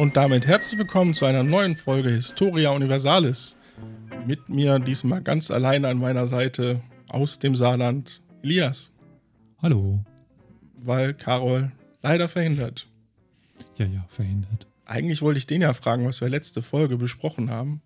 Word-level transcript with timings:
Und 0.00 0.16
damit 0.16 0.46
herzlich 0.46 0.78
willkommen 0.78 1.12
zu 1.12 1.26
einer 1.26 1.42
neuen 1.42 1.76
Folge 1.76 2.08
Historia 2.08 2.70
Universalis. 2.70 3.58
Mit 4.26 4.48
mir 4.48 4.78
diesmal 4.78 5.20
ganz 5.20 5.50
alleine 5.50 5.88
an 5.88 5.98
meiner 5.98 6.24
Seite 6.24 6.80
aus 7.08 7.38
dem 7.38 7.54
Saarland, 7.54 8.22
Elias. 8.42 8.92
Hallo. 9.60 10.02
Weil 10.80 11.12
Carol 11.12 11.72
leider 12.00 12.30
verhindert. 12.30 12.88
Ja, 13.76 13.84
ja, 13.84 14.06
verhindert. 14.08 14.66
Eigentlich 14.86 15.20
wollte 15.20 15.36
ich 15.36 15.46
den 15.46 15.60
ja 15.60 15.74
fragen, 15.74 16.06
was 16.06 16.22
wir 16.22 16.30
letzte 16.30 16.62
Folge 16.62 16.96
besprochen 16.96 17.50
haben. 17.50 17.82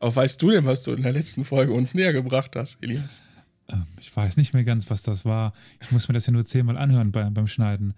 Aber 0.00 0.14
weißt 0.14 0.42
du 0.42 0.50
denn, 0.50 0.66
was 0.66 0.82
du 0.82 0.92
in 0.92 1.02
der 1.02 1.14
letzten 1.14 1.46
Folge 1.46 1.72
uns 1.72 1.94
näher 1.94 2.12
gebracht 2.12 2.56
hast, 2.56 2.84
Elias? 2.84 3.22
Ähm, 3.70 3.86
ich 3.98 4.14
weiß 4.14 4.36
nicht 4.36 4.52
mehr 4.52 4.64
ganz, 4.64 4.90
was 4.90 5.00
das 5.00 5.24
war. 5.24 5.54
Ich 5.80 5.92
muss 5.92 6.08
mir 6.08 6.14
das 6.14 6.26
ja 6.26 6.32
nur 6.34 6.44
zehnmal 6.44 6.76
anhören 6.76 7.10
bei, 7.10 7.24
beim 7.30 7.46
Schneiden. 7.46 7.94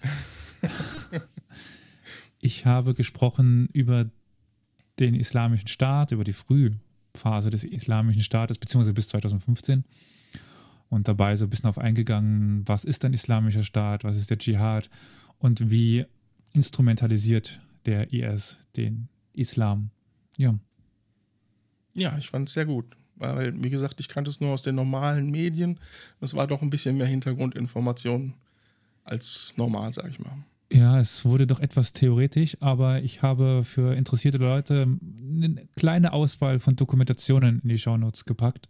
ich 2.40 2.66
habe 2.66 2.94
gesprochen 2.94 3.68
über 3.72 4.06
den 4.98 5.14
Islamischen 5.14 5.68
Staat, 5.68 6.12
über 6.12 6.24
die 6.24 6.32
Frühphase 6.32 7.50
des 7.50 7.64
Islamischen 7.64 8.22
Staates, 8.22 8.58
beziehungsweise 8.58 8.94
bis 8.94 9.08
2015. 9.08 9.84
Und 10.88 11.06
dabei 11.06 11.36
so 11.36 11.46
ein 11.46 11.50
bisschen 11.50 11.68
auf 11.68 11.78
eingegangen, 11.78 12.66
was 12.66 12.84
ist 12.84 13.04
ein 13.04 13.14
islamischer 13.14 13.62
Staat, 13.62 14.02
was 14.02 14.16
ist 14.16 14.30
der 14.30 14.38
Dschihad 14.38 14.90
und 15.38 15.70
wie 15.70 16.04
instrumentalisiert 16.52 17.60
der 17.86 18.12
IS 18.12 18.56
den 18.76 19.08
Islam. 19.32 19.90
Ja. 20.36 20.58
Ja, 21.94 22.16
ich 22.18 22.28
fand 22.28 22.48
es 22.48 22.54
sehr 22.54 22.66
gut. 22.66 22.96
Weil, 23.16 23.62
wie 23.62 23.70
gesagt, 23.70 24.00
ich 24.00 24.08
kannte 24.08 24.30
es 24.30 24.40
nur 24.40 24.52
aus 24.52 24.62
den 24.62 24.74
normalen 24.74 25.30
Medien. 25.30 25.78
Das 26.20 26.34
war 26.34 26.46
doch 26.46 26.62
ein 26.62 26.70
bisschen 26.70 26.96
mehr 26.96 27.06
Hintergrundinformation 27.06 28.34
als 29.04 29.54
normal, 29.56 29.92
sag 29.92 30.08
ich 30.08 30.18
mal. 30.18 30.44
Ja, 30.72 31.00
es 31.00 31.24
wurde 31.24 31.48
doch 31.48 31.58
etwas 31.58 31.92
theoretisch, 31.92 32.56
aber 32.60 33.02
ich 33.02 33.22
habe 33.22 33.64
für 33.64 33.96
interessierte 33.96 34.38
Leute 34.38 34.82
eine 34.82 35.66
kleine 35.74 36.12
Auswahl 36.12 36.60
von 36.60 36.76
Dokumentationen 36.76 37.60
in 37.60 37.68
die 37.68 37.78
Shownotes 37.78 38.24
gepackt. 38.24 38.68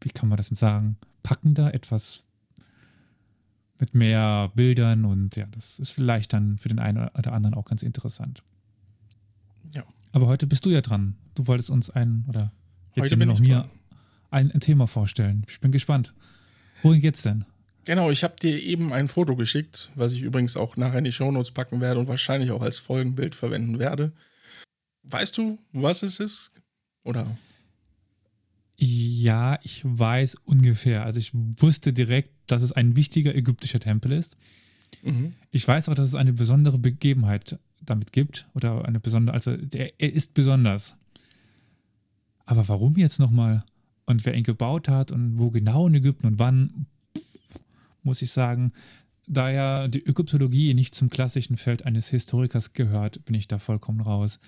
Wie 0.00 0.10
kann 0.10 0.28
man 0.28 0.36
das 0.36 0.48
denn 0.48 0.56
sagen? 0.56 0.96
Packender, 1.24 1.74
etwas 1.74 2.22
mit 3.80 3.94
mehr 3.94 4.52
Bildern 4.54 5.04
und 5.04 5.34
ja, 5.34 5.46
das 5.50 5.80
ist 5.80 5.90
vielleicht 5.90 6.32
dann 6.32 6.58
für 6.58 6.68
den 6.68 6.78
einen 6.78 7.08
oder 7.08 7.32
anderen 7.32 7.54
auch 7.54 7.64
ganz 7.64 7.82
interessant. 7.82 8.44
Ja. 9.74 9.82
Aber 10.12 10.28
heute 10.28 10.46
bist 10.46 10.64
du 10.64 10.70
ja 10.70 10.80
dran. 10.80 11.16
Du 11.34 11.48
wolltest 11.48 11.70
uns 11.70 11.90
ein 11.90 12.24
oder 12.28 12.52
jetzt 12.94 13.06
heute 13.06 13.16
bin 13.16 13.28
noch 13.28 13.40
mir 13.40 13.68
ein, 14.30 14.52
ein 14.52 14.60
Thema 14.60 14.86
vorstellen. 14.86 15.44
Ich 15.48 15.58
bin 15.60 15.72
gespannt. 15.72 16.14
Wohin 16.84 17.00
geht's 17.00 17.22
denn? 17.22 17.44
Genau, 17.84 18.10
ich 18.10 18.22
habe 18.22 18.36
dir 18.40 18.62
eben 18.62 18.92
ein 18.92 19.08
Foto 19.08 19.34
geschickt, 19.34 19.90
was 19.94 20.12
ich 20.12 20.22
übrigens 20.22 20.56
auch 20.56 20.76
nachher 20.76 20.98
in 20.98 21.04
die 21.04 21.12
Shownotes 21.12 21.50
packen 21.50 21.80
werde 21.80 22.00
und 22.00 22.08
wahrscheinlich 22.08 22.52
auch 22.52 22.62
als 22.62 22.78
Folgenbild 22.78 23.34
verwenden 23.34 23.78
werde. 23.78 24.12
Weißt 25.02 25.36
du, 25.36 25.58
was 25.72 26.02
es 26.02 26.20
ist? 26.20 26.52
Oder? 27.02 27.36
Ja, 28.76 29.58
ich 29.62 29.82
weiß 29.84 30.36
ungefähr. 30.44 31.04
Also 31.04 31.18
ich 31.18 31.32
wusste 31.34 31.92
direkt, 31.92 32.30
dass 32.46 32.62
es 32.62 32.72
ein 32.72 32.96
wichtiger 32.96 33.34
ägyptischer 33.34 33.80
Tempel 33.80 34.12
ist. 34.12 34.36
Mhm. 35.02 35.34
Ich 35.50 35.66
weiß 35.66 35.88
auch, 35.88 35.94
dass 35.94 36.08
es 36.08 36.14
eine 36.14 36.32
besondere 36.32 36.78
Begebenheit 36.78 37.58
damit 37.80 38.12
gibt. 38.12 38.46
Oder 38.54 38.84
eine 38.84 39.00
besondere, 39.00 39.34
also 39.34 39.52
er, 39.72 39.92
er 40.00 40.12
ist 40.12 40.34
besonders. 40.34 40.96
Aber 42.44 42.68
warum 42.68 42.96
jetzt 42.96 43.18
nochmal? 43.18 43.64
Und 44.04 44.26
wer 44.26 44.34
ihn 44.34 44.44
gebaut 44.44 44.88
hat 44.88 45.12
und 45.12 45.38
wo 45.38 45.50
genau 45.50 45.86
in 45.86 45.94
Ägypten 45.94 46.26
und 46.26 46.38
wann, 46.38 46.86
muss 48.02 48.22
ich 48.22 48.30
sagen, 48.30 48.72
da 49.26 49.50
ja 49.50 49.88
die 49.88 50.04
Ägyptologie 50.04 50.74
nicht 50.74 50.94
zum 50.94 51.10
klassischen 51.10 51.56
Feld 51.56 51.84
eines 51.84 52.08
Historikers 52.08 52.72
gehört, 52.72 53.24
bin 53.24 53.34
ich 53.34 53.48
da 53.48 53.58
vollkommen 53.58 54.00
raus. 54.00 54.40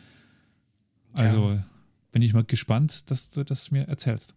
Also 1.13 1.53
ja. 1.53 1.67
bin 2.13 2.23
ich 2.23 2.35
mal 2.35 2.45
gespannt, 2.45 3.11
dass 3.11 3.31
du 3.31 3.45
das 3.45 3.71
mir 3.71 3.89
erzählst. 3.89 4.35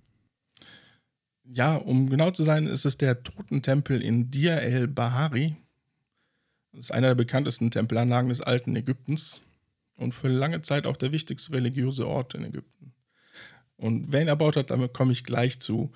Ja, 1.43 1.75
um 1.75 2.09
genau 2.09 2.31
zu 2.31 2.43
sein, 2.43 2.67
ist 2.67 2.85
es 2.85 2.97
der 2.97 3.23
Totentempel 3.23 4.01
in 4.01 4.29
Dir 4.29 4.61
el-Bahari. 4.61 5.55
Das 6.73 6.85
ist 6.85 6.91
einer 6.91 7.07
der 7.07 7.15
bekanntesten 7.15 7.71
Tempelanlagen 7.71 8.29
des 8.29 8.41
alten 8.41 8.75
Ägyptens 8.75 9.41
und 9.95 10.13
für 10.13 10.27
lange 10.27 10.61
Zeit 10.61 10.85
auch 10.85 10.97
der 10.97 11.11
wichtigste 11.11 11.53
religiöse 11.53 12.07
Ort 12.07 12.35
in 12.35 12.43
Ägypten. 12.43 12.93
Und 13.77 14.11
wer 14.11 14.21
ihn 14.21 14.27
erbaut 14.27 14.55
hat, 14.57 14.71
damit 14.71 14.93
komme 14.93 15.11
ich 15.11 15.23
gleich 15.23 15.59
zu. 15.59 15.91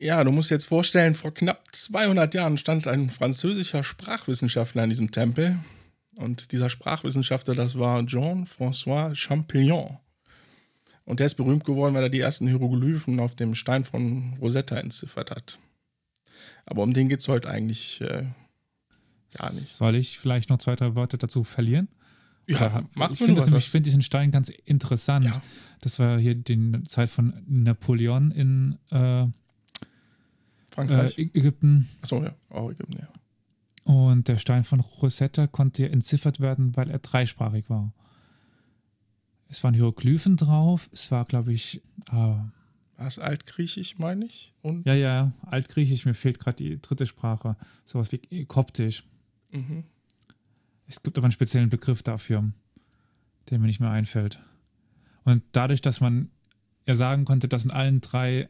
Ja, 0.00 0.22
du 0.22 0.30
musst 0.30 0.50
jetzt 0.50 0.66
vorstellen, 0.66 1.14
vor 1.14 1.34
knapp 1.34 1.64
200 1.72 2.32
Jahren 2.34 2.56
stand 2.56 2.86
ein 2.86 3.10
französischer 3.10 3.82
Sprachwissenschaftler 3.82 4.84
in 4.84 4.90
diesem 4.90 5.10
Tempel. 5.10 5.58
Und 6.14 6.52
dieser 6.52 6.70
Sprachwissenschaftler, 6.70 7.54
das 7.54 7.78
war 7.78 8.04
Jean-François 8.06 9.14
Champignon. 9.14 9.98
Und 11.04 11.20
der 11.20 11.26
ist 11.26 11.34
berühmt 11.34 11.64
geworden, 11.64 11.94
weil 11.94 12.02
er 12.02 12.10
die 12.10 12.20
ersten 12.20 12.46
Hieroglyphen 12.46 13.18
auf 13.18 13.34
dem 13.34 13.54
Stein 13.54 13.84
von 13.84 14.36
Rosetta 14.40 14.76
entziffert 14.76 15.30
hat. 15.30 15.58
Aber 16.66 16.82
um 16.82 16.92
den 16.92 17.08
geht 17.08 17.20
es 17.20 17.28
heute 17.28 17.48
eigentlich 17.48 18.00
äh, 18.00 18.26
gar 19.32 19.52
nicht. 19.52 19.68
Soll 19.68 19.96
ich 19.96 20.18
vielleicht 20.18 20.50
noch 20.50 20.58
zwei, 20.58 20.76
drei 20.76 20.94
Worte 20.94 21.18
dazu 21.18 21.44
verlieren? 21.44 21.88
Ja, 22.46 22.82
mach 22.94 23.12
ich 23.12 23.18
finde 23.18 23.60
find 23.60 23.86
diesen 23.86 24.02
Stein 24.02 24.30
ganz 24.30 24.48
interessant. 24.48 25.24
Ja. 25.24 25.42
Das 25.80 25.98
war 25.98 26.18
hier 26.18 26.34
die 26.34 26.82
Zeit 26.84 27.08
von 27.08 27.42
Napoleon 27.46 28.30
in 28.30 28.78
äh, 28.90 29.26
Frankreich. 30.78 31.18
Äh, 31.18 31.22
Ägypten. 31.22 31.88
Achso, 32.02 32.22
ja, 32.22 32.34
auch 32.50 32.70
Ägypten, 32.70 32.98
ja. 32.98 33.08
Und 33.92 34.28
der 34.28 34.38
Stein 34.38 34.64
von 34.64 34.80
Rosetta 34.80 35.46
konnte 35.46 35.88
entziffert 35.88 36.40
werden, 36.40 36.76
weil 36.76 36.90
er 36.90 36.98
dreisprachig 36.98 37.68
war. 37.68 37.92
Es 39.48 39.64
waren 39.64 39.74
Hieroglyphen 39.74 40.36
drauf. 40.36 40.88
Es 40.92 41.10
war, 41.10 41.24
glaube 41.24 41.52
ich. 41.52 41.82
Äh, 42.10 42.12
war 42.12 43.06
es 43.06 43.18
Altgriechisch, 43.18 43.98
meine 43.98 44.26
ich? 44.26 44.52
Und 44.60 44.86
ja, 44.86 44.94
ja, 44.94 45.32
Altgriechisch. 45.46 46.04
Mir 46.04 46.14
fehlt 46.14 46.38
gerade 46.38 46.56
die 46.56 46.80
dritte 46.80 47.06
Sprache. 47.06 47.56
Sowas 47.84 48.12
wie 48.12 48.44
Koptisch. 48.44 49.04
Mhm. 49.50 49.84
Es 50.86 51.02
gibt 51.02 51.16
aber 51.18 51.24
einen 51.24 51.32
speziellen 51.32 51.70
Begriff 51.70 52.02
dafür, 52.02 52.52
der 53.50 53.58
mir 53.58 53.66
nicht 53.66 53.80
mehr 53.80 53.90
einfällt. 53.90 54.40
Und 55.24 55.42
dadurch, 55.52 55.80
dass 55.80 56.00
man 56.00 56.30
ja 56.86 56.94
sagen 56.94 57.24
konnte, 57.24 57.48
dass 57.48 57.64
in 57.64 57.70
allen 57.70 58.00
drei 58.00 58.48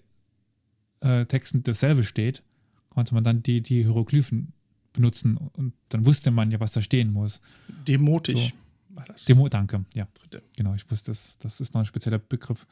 äh, 1.00 1.24
Texten 1.26 1.62
dasselbe 1.62 2.04
steht, 2.04 2.42
konnte 2.90 3.14
man 3.14 3.24
dann 3.24 3.42
die, 3.42 3.60
die 3.60 3.82
Hieroglyphen 3.82 4.52
benutzen 4.92 5.36
und 5.36 5.74
dann 5.90 6.04
wusste 6.04 6.30
man 6.30 6.50
ja, 6.50 6.60
was 6.60 6.72
da 6.72 6.82
stehen 6.82 7.12
muss. 7.12 7.40
Demotisch 7.86 8.48
so. 8.48 8.96
war 8.96 9.04
das. 9.04 9.24
Demo, 9.24 9.48
danke, 9.48 9.84
ja. 9.94 10.08
Dritte. 10.14 10.42
Genau, 10.56 10.74
ich 10.74 10.90
wusste, 10.90 11.12
das, 11.12 11.36
das 11.38 11.60
ist 11.60 11.74
noch 11.74 11.82
ein 11.82 11.86
spezieller 11.86 12.18
Begriff. 12.18 12.66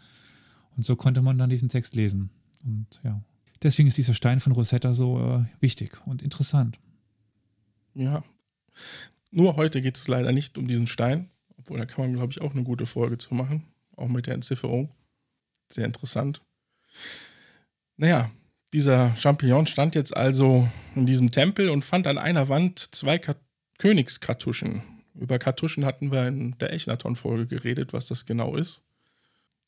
Und 0.76 0.84
so 0.84 0.96
konnte 0.96 1.22
man 1.22 1.38
dann 1.38 1.50
diesen 1.50 1.68
Text 1.68 1.94
lesen. 1.94 2.30
Und 2.64 3.00
ja, 3.04 3.22
deswegen 3.62 3.88
ist 3.88 3.98
dieser 3.98 4.14
Stein 4.14 4.40
von 4.40 4.52
Rosetta 4.52 4.94
so 4.94 5.20
äh, 5.20 5.44
wichtig 5.60 6.04
und 6.06 6.22
interessant. 6.22 6.78
Ja. 7.94 8.24
Nur 9.30 9.56
heute 9.56 9.80
geht 9.80 9.96
es 9.96 10.08
leider 10.08 10.32
nicht 10.32 10.58
um 10.58 10.66
diesen 10.66 10.86
Stein, 10.86 11.30
obwohl 11.56 11.78
da 11.78 11.86
kann 11.86 12.04
man, 12.04 12.14
glaube 12.14 12.32
ich, 12.32 12.40
auch 12.40 12.52
eine 12.52 12.62
gute 12.62 12.86
Folge 12.86 13.18
zu 13.18 13.34
machen. 13.34 13.64
Auch 13.96 14.08
mit 14.08 14.26
der 14.26 14.34
Entzifferung. 14.34 14.92
Sehr 15.72 15.86
interessant. 15.86 16.42
Naja, 17.96 18.30
dieser 18.72 19.16
Champignon 19.16 19.66
stand 19.66 19.94
jetzt 19.94 20.16
also 20.16 20.68
in 20.94 21.06
diesem 21.06 21.30
Tempel 21.30 21.70
und 21.70 21.84
fand 21.84 22.06
an 22.06 22.18
einer 22.18 22.48
Wand 22.48 22.78
zwei 22.78 23.18
Kat 23.18 23.38
Königskartuschen. 23.78 24.82
Über 25.14 25.38
Kartuschen 25.38 25.84
hatten 25.84 26.10
wir 26.10 26.26
in 26.26 26.56
der 26.58 26.72
Echnaton-Folge 26.72 27.46
geredet, 27.46 27.92
was 27.92 28.08
das 28.08 28.24
genau 28.24 28.56
ist. 28.56 28.82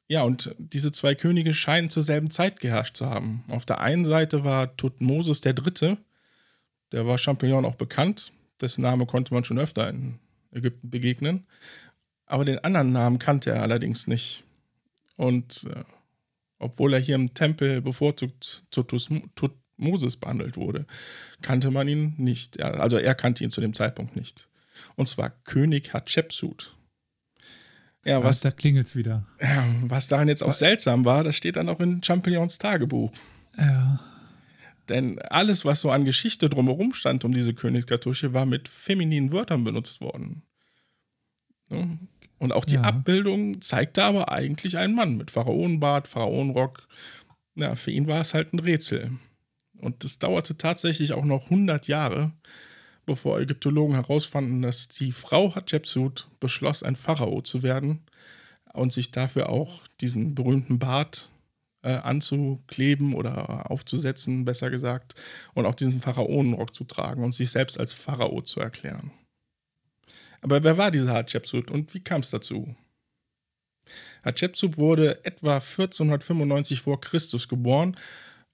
Ja, 0.09 0.23
und 0.23 0.55
diese 0.59 0.93
zwei 0.93 1.15
Könige 1.15 1.53
scheinen 1.53 1.91
zur 1.91 2.03
selben 2.03 2.31
Zeit 2.31 2.61
geherrscht 2.61 2.97
zu 2.97 3.07
haben. 3.07 3.45
Auf 3.51 3.67
der 3.67 3.81
einen 3.81 4.07
Seite 4.07 4.45
war 4.45 4.75
Tutmosis 4.77 5.45
III., 5.45 5.99
der 6.93 7.07
war 7.07 7.19
Champignon 7.19 7.67
auch 7.67 7.75
bekannt, 7.75 8.33
dessen 8.63 8.81
Name 8.81 9.05
konnte 9.05 9.35
man 9.35 9.45
schon 9.45 9.59
öfter 9.59 9.91
in 9.91 10.19
Ägypten 10.53 10.89
begegnen. 10.89 11.47
Aber 12.25 12.47
den 12.47 12.59
anderen 12.65 12.93
Namen 12.93 13.19
kannte 13.19 13.51
er 13.51 13.63
allerdings 13.63 14.07
nicht. 14.07 14.45
Und 15.17 15.69
äh, 15.71 15.85
obwohl 16.59 16.95
er 16.95 17.01
hier 17.01 17.15
im 17.15 17.35
Tempel 17.35 17.81
bevorzugt 17.81 18.65
zu 18.71 18.83
Tutmosis 18.83 20.17
behandelt 20.17 20.57
wurde, 20.57 20.87
kannte 21.43 21.71
man 21.71 21.89
ihn 21.89 22.15
nicht. 22.17 22.61
Also 22.61 22.99
er 22.99 23.15
kannte 23.15 23.45
ihn 23.45 23.51
zu 23.51 23.61
dem 23.61 23.75
Zeitpunkt 23.75 24.17
nicht. 24.17 24.49
Und 24.97 25.07
zwar 25.07 25.31
König 25.31 25.93
Hatschepsut. 25.93 26.77
Ja, 28.05 28.23
was, 28.23 28.41
da 28.41 28.51
klingelt 28.51 28.87
es 28.87 28.97
wieder. 28.97 29.27
Ja, 29.41 29.67
was 29.83 30.09
daran 30.09 30.29
jetzt 30.29 30.43
auch 30.43 30.49
was? 30.49 30.61
seltsam 30.61 31.05
war, 31.05 31.25
das 31.25 31.37
steht 31.37 31.57
dann 31.57 31.69
auch 31.69 31.81
in 31.81 32.03
Champignons 32.03 32.59
Tagebuch. 32.59 33.13
Ja. 33.57 34.01
Denn 34.89 35.19
alles, 35.19 35.65
was 35.65 35.81
so 35.81 35.91
an 35.91 36.05
Geschichte 36.05 36.49
drumherum 36.49 36.95
stand 36.95 37.25
um 37.25 37.33
diese 37.33 37.53
Königskartusche, 37.53 38.33
war 38.33 38.47
mit 38.47 38.69
femininen 38.69 39.33
Wörtern 39.33 39.65
benutzt 39.65 40.01
worden. 40.01 40.43
Ne? 41.69 41.99
Und 42.39 42.53
auch 42.53 42.65
die 42.65 42.77
ja. 42.77 42.83
Abbildung 42.83 43.61
zeigte 43.61 44.05
aber 44.05 44.31
eigentlich 44.31 44.79
einen 44.79 44.95
Mann 44.95 45.17
mit 45.17 45.31
Pharaonenbart, 45.31 46.07
Pharaonenrock. 46.07 46.87
Ja, 47.57 47.75
für 47.75 47.91
ihn 47.91 48.07
war 48.07 48.21
es 48.21 48.35
halt 48.35 48.53
ein 48.53 48.61
Rätsel. 48.61 49.11
Und 49.79 50.05
es 50.05 50.19
dauerte 50.19 50.57
tatsächlich 50.57 51.13
auch 51.13 51.25
noch 51.25 51.45
100 51.45 51.89
Jahre, 51.89 52.33
bevor 53.07 53.41
Ägyptologen 53.41 53.95
herausfanden, 53.95 54.63
dass 54.63 54.89
die 54.89 55.13
Frau 55.13 55.55
Hatschepsut 55.55 56.29
beschloss, 56.41 56.83
ein 56.83 56.97
Pharao 56.97 57.43
zu 57.43 57.63
werden 57.63 58.03
und 58.73 58.93
sich 58.93 59.11
dafür 59.11 59.49
auch 59.49 59.83
diesen 60.01 60.35
berühmten 60.35 60.79
Bart 60.79 61.31
äh, 61.83 61.97
anzukleben 61.97 63.15
oder 63.15 63.71
aufzusetzen, 63.71 64.45
besser 64.45 64.71
gesagt, 64.71 65.15
und 65.55 65.67
auch 65.67 65.75
diesen 65.75 66.01
Pharaonenrock 66.01 66.75
zu 66.75 66.85
tragen 66.85 67.25
und 67.25 67.33
sich 67.33 67.51
selbst 67.51 67.79
als 67.79 67.93
Pharao 67.93 68.43
zu 68.43 68.61
erklären. 68.61 69.11
Aber 70.41 70.63
wer 70.63 70.79
war 70.79 70.91
dieser 70.91 71.13
Hatschepsut 71.13 71.71
und 71.71 71.93
wie 71.95 72.01
kam 72.01 72.21
es 72.21 72.31
dazu? 72.31 72.75
Hatschepsut 74.25 74.77
wurde 74.77 75.25
etwa 75.25 75.55
1495 75.57 76.83
vor 76.83 77.01
Christus 77.01 77.49
geboren 77.49 77.97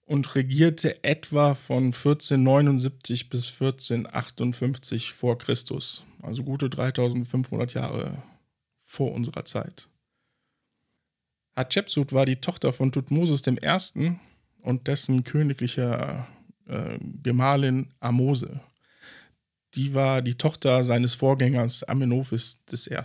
und 0.07 0.35
regierte 0.35 1.03
etwa 1.03 1.55
von 1.55 1.87
1479 1.87 3.31
bis 3.31 3.51
1458 3.53 5.13
vor 5.13 5.39
Christus, 5.39 6.05
also 6.23 6.45
gute 6.45 6.69
3500 6.69 7.75
Jahre 7.75 8.23
vor 8.83 9.13
unserer 9.13 9.45
Zeit. 9.45 9.89
Hatschepsut 11.57 12.13
war 12.13 12.27
die 12.27 12.37
Tochter 12.37 12.73
von 12.73 12.93
Tutmosis 12.93 13.43
I. 13.47 14.17
und 14.63 14.87
dessen 14.89 15.25
königlicher 15.25 16.27
äh, 16.67 16.99
Gemahlin 17.23 17.95
Amose. 18.01 18.61
Die 19.75 19.95
war 19.95 20.23
die 20.23 20.35
Tochter 20.35 20.85
seines 20.85 21.15
Vorgängers 21.15 21.83
Amenophis 21.85 22.63
I. 22.71 22.99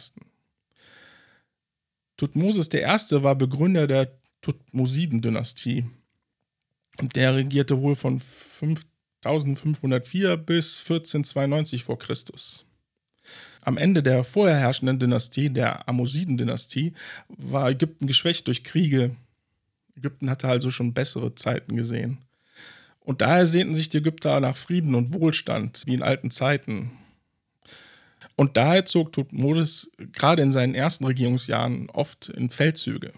Tutmosis 2.18 2.70
I. 2.74 3.24
war 3.24 3.36
Begründer 3.36 3.88
der 3.88 4.12
Tutmosiden-Dynastie 4.42 5.86
der 7.02 7.36
regierte 7.36 7.82
wohl 7.82 7.96
von 7.96 8.20
5504 8.20 10.38
bis 10.38 10.80
1492 10.80 11.84
vor 11.84 11.98
Christus. 11.98 12.66
Am 13.62 13.78
Ende 13.78 14.04
der 14.04 14.24
vorher 14.24 14.58
Dynastie, 15.00 15.50
der 15.50 15.88
Amosiden-Dynastie, 15.88 16.94
war 17.28 17.70
Ägypten 17.70 18.08
geschwächt 18.08 18.48
durch 18.48 18.64
Kriege. 18.64 19.16
Ägypten 19.96 20.30
hatte 20.30 20.48
also 20.48 20.72
schon 20.72 20.94
bessere 20.94 21.36
Zeiten 21.36 21.76
gesehen. 21.76 22.20
Und 23.10 23.22
daher 23.22 23.48
sehnten 23.48 23.74
sich 23.74 23.90
die 23.90 23.98
Ägypter 23.98 24.40
nach 24.40 24.56
Frieden 24.56 24.94
und 24.94 25.16
Wohlstand, 25.16 25.82
wie 25.88 25.96
in 25.96 26.04
alten 26.04 26.30
Zeiten. 26.30 26.92
Und 28.36 28.56
daher 28.56 28.86
zog 28.86 29.14
Tutmosis 29.14 29.90
gerade 29.98 30.44
in 30.44 30.52
seinen 30.52 30.76
ersten 30.76 31.06
Regierungsjahren 31.06 31.90
oft 31.90 32.30
in 32.30 32.52
Feldzüge. 32.52 33.12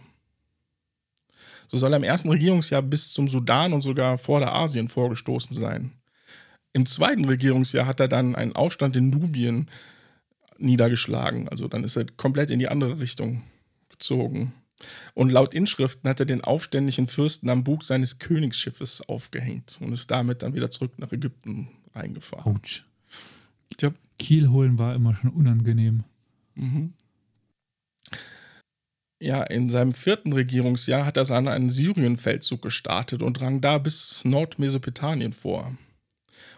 So 1.68 1.78
soll 1.78 1.92
er 1.92 1.98
im 1.98 2.06
ersten 2.06 2.30
Regierungsjahr 2.30 2.82
bis 2.82 3.12
zum 3.12 3.28
Sudan 3.28 3.74
und 3.74 3.82
sogar 3.82 4.18
Vorderasien 4.18 4.88
vorgestoßen 4.88 5.58
sein. 5.58 5.92
Im 6.72 6.86
zweiten 6.86 7.26
Regierungsjahr 7.26 7.86
hat 7.86 8.00
er 8.00 8.08
dann 8.08 8.34
einen 8.34 8.56
Aufstand 8.56 8.96
in 8.96 9.10
Nubien 9.10 9.70
niedergeschlagen. 10.58 11.50
Also 11.50 11.68
dann 11.68 11.84
ist 11.84 11.98
er 11.98 12.06
komplett 12.16 12.50
in 12.50 12.60
die 12.60 12.70
andere 12.70 13.02
Richtung 13.02 13.44
gezogen. 13.90 14.54
Und 15.14 15.32
laut 15.32 15.54
Inschriften 15.54 16.10
hat 16.10 16.20
er 16.20 16.26
den 16.26 16.42
aufständischen 16.44 17.08
Fürsten 17.08 17.50
am 17.50 17.64
Bug 17.64 17.84
seines 17.84 18.20
Königsschiffes 18.20 19.08
aufgehängt 19.08 19.78
und 19.82 19.94
ist 19.94 20.10
damit 20.12 20.44
dann 20.44 20.54
wieder 20.54 20.70
zurück 20.70 20.94
nach 20.98 21.12
Ägypten 21.12 21.70
reingefahren. 21.94 22.56
Autsch. 22.56 22.86
Ja. 23.80 23.92
Kiel 24.20 24.50
holen 24.50 24.78
war 24.78 24.94
immer 24.94 25.16
schon 25.16 25.32
unangenehm. 25.32 26.04
Mhm. 26.56 26.94
Ja, 29.22 29.44
in 29.44 29.70
seinem 29.70 29.94
vierten 29.94 30.34
Regierungsjahr 30.34 31.06
hat 31.06 31.18
er 31.18 31.26
dann 31.26 31.48
einen 31.48 31.70
Syrienfeldzug 31.70 32.62
gestartet 32.62 33.22
und 33.22 33.40
drang 33.40 33.62
da 33.62 33.78
bis 33.78 34.26
Nordmesopotamien 34.26 35.34
vor. 35.34 35.76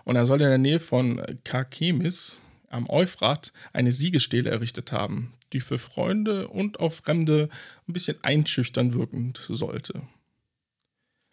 Und 0.05 0.15
er 0.15 0.25
soll 0.25 0.41
in 0.41 0.47
der 0.47 0.57
Nähe 0.57 0.79
von 0.79 1.21
Karkemis 1.43 2.41
am 2.73 2.89
Euphrat 2.89 3.53
eine 3.71 3.91
Siegesstele 3.91 4.49
errichtet 4.49 4.91
haben, 4.91 5.33
die 5.53 5.59
für 5.59 5.77
Freunde 5.77 6.47
und 6.47 6.79
auch 6.79 6.93
Fremde 6.93 7.49
ein 7.87 7.93
bisschen 7.93 8.17
einschüchtern 8.23 8.93
wirkend 8.93 9.45
sollte. 9.47 10.01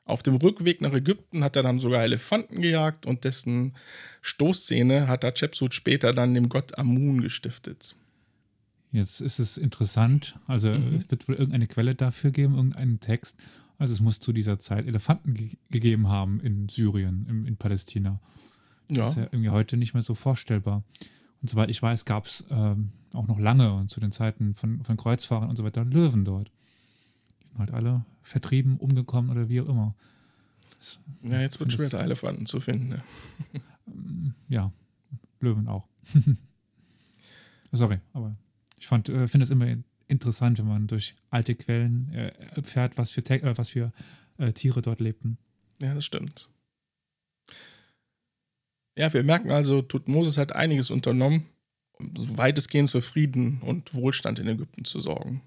Auf 0.05 0.23
dem 0.23 0.37
Rückweg 0.37 0.81
nach 0.81 0.93
Ägypten 0.93 1.45
hat 1.45 1.57
er 1.57 1.63
dann 1.63 1.79
sogar 1.79 2.03
Elefanten 2.03 2.63
gejagt 2.63 3.07
und 3.07 3.25
dessen 3.25 3.75
Stoßszene 4.23 5.07
hat 5.07 5.25
Hatschepsut 5.25 5.73
später 5.73 6.13
dann 6.13 6.35
dem 6.35 6.49
Gott 6.49 6.77
Amun 6.79 7.21
gestiftet. 7.21 7.95
Jetzt 8.93 9.21
ist 9.21 9.39
es 9.39 9.57
interessant, 9.57 10.37
also 10.49 10.71
mhm. 10.71 10.97
es 10.97 11.09
wird 11.11 11.29
wohl 11.29 11.37
irgendeine 11.37 11.69
Quelle 11.69 11.95
dafür 11.95 12.33
geben, 12.33 12.57
irgendeinen 12.57 12.99
Text. 12.99 13.37
Also 13.79 13.95
es 13.95 14.01
muss 14.01 14.19
zu 14.19 14.33
dieser 14.33 14.59
Zeit 14.59 14.87
Elefanten 14.87 15.35
ge 15.35 15.51
gegeben 15.71 16.09
haben 16.09 16.41
in 16.41 16.69
Syrien, 16.69 17.27
im, 17.29 17.47
in 17.47 17.57
Palästina. 17.57 18.21
Das 18.89 18.99
ja. 18.99 19.09
ist 19.09 19.17
ja 19.17 19.23
irgendwie 19.25 19.51
heute 19.51 19.77
nicht 19.77 19.95
mehr 19.95 20.03
so 20.03 20.15
vorstellbar. 20.15 20.83
Und 21.41 21.49
soweit 21.49 21.71
ich 21.71 21.81
weiß, 21.81 22.05
gab 22.05 22.27
es 22.27 22.45
ähm, 22.51 22.91
auch 23.13 23.27
noch 23.27 23.39
lange 23.39 23.73
und 23.75 23.91
zu 23.91 24.01
den 24.01 24.13
Zeiten 24.13 24.55
von, 24.55 24.85
von 24.85 24.97
Kreuzfahrern 24.97 25.49
und 25.49 25.57
so 25.57 25.65
weiter 25.65 25.85
Löwen 25.85 26.25
dort. 26.25 26.51
Die 27.43 27.49
sind 27.49 27.59
halt 27.59 27.73
alle 27.73 28.05
vertrieben, 28.23 28.77
umgekommen 28.77 29.31
oder 29.31 29.49
wie 29.49 29.61
auch 29.61 29.69
immer. 29.69 29.95
Das, 30.79 31.01
ja, 31.23 31.41
jetzt 31.41 31.59
wird 31.61 31.71
es 31.71 31.77
schwer, 31.77 31.89
da 31.89 32.01
Elefanten 32.01 32.47
zu 32.47 32.61
finden. 32.61 32.89
Ne? 32.89 33.03
ja, 34.49 34.73
Löwen 35.41 35.69
auch. 35.69 35.87
Sorry, 37.73 38.01
aber 38.13 38.37
ich 38.79 38.91
äh, 38.91 39.29
finde 39.29 39.45
es 39.45 39.51
immer 39.51 39.77
interessant, 40.09 40.59
wenn 40.59 40.67
man 40.67 40.87
durch 40.87 41.15
alte 41.31 41.55
Quellen 41.55 42.13
äh, 42.13 42.33
erfährt, 42.55 42.99
was 42.99 43.11
für, 43.11 43.21
äh, 43.31 43.57
was 43.57 43.71
für 43.71 43.93
äh, 44.39 44.53
Tiere 44.53 44.83
dort 44.83 45.01
lebten. 45.01 45.39
Ja, 45.81 45.95
das 45.95 46.05
stimmt. 46.05 46.49
Ja, 48.97 49.13
wir 49.13 49.23
merken 49.23 49.51
also, 49.51 49.83
Tutmosis 49.83 50.37
hat 50.37 50.53
einiges 50.53 50.91
unternommen, 50.91 51.47
um 51.99 52.13
weitestgehend 52.37 52.91
für 52.91 53.03
Frieden 53.03 53.61
und 53.63 53.95
Wohlstand 53.95 54.39
in 54.39 54.49
Ägypten 54.49 54.85
zu 54.85 55.01
sorgen. 55.01 55.43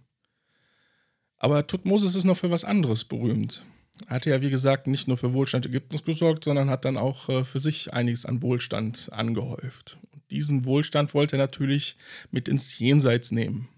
Aber 1.38 1.68
Tutmosis 1.68 2.16
ist 2.16 2.24
noch 2.24 2.38
für 2.38 2.52
was 2.52 2.64
anderes 2.64 3.04
berühmt. 3.04 3.66
Er 4.08 4.16
hatte 4.16 4.30
ja, 4.30 4.42
wie 4.42 4.50
gesagt, 4.50 4.88
nicht 4.88 5.08
nur 5.08 5.18
für 5.18 5.34
Wohlstand 5.34 5.66
Ägyptens 5.66 6.04
gesorgt, 6.04 6.46
sondern 6.46 6.70
hat 6.70 6.86
dann 6.86 6.98
auch 6.98 7.30
äh, 7.30 7.44
für 7.44 7.60
sich 7.60 7.94
einiges 7.94 8.26
an 8.26 8.42
Wohlstand 8.42 9.10
angehäuft 9.12 10.00
diesen 10.34 10.66
Wohlstand 10.66 11.14
wollte 11.14 11.36
er 11.36 11.40
natürlich 11.40 11.96
mit 12.32 12.48
ins 12.50 12.78
Jenseits 12.78 13.32
nehmen. 13.32 13.70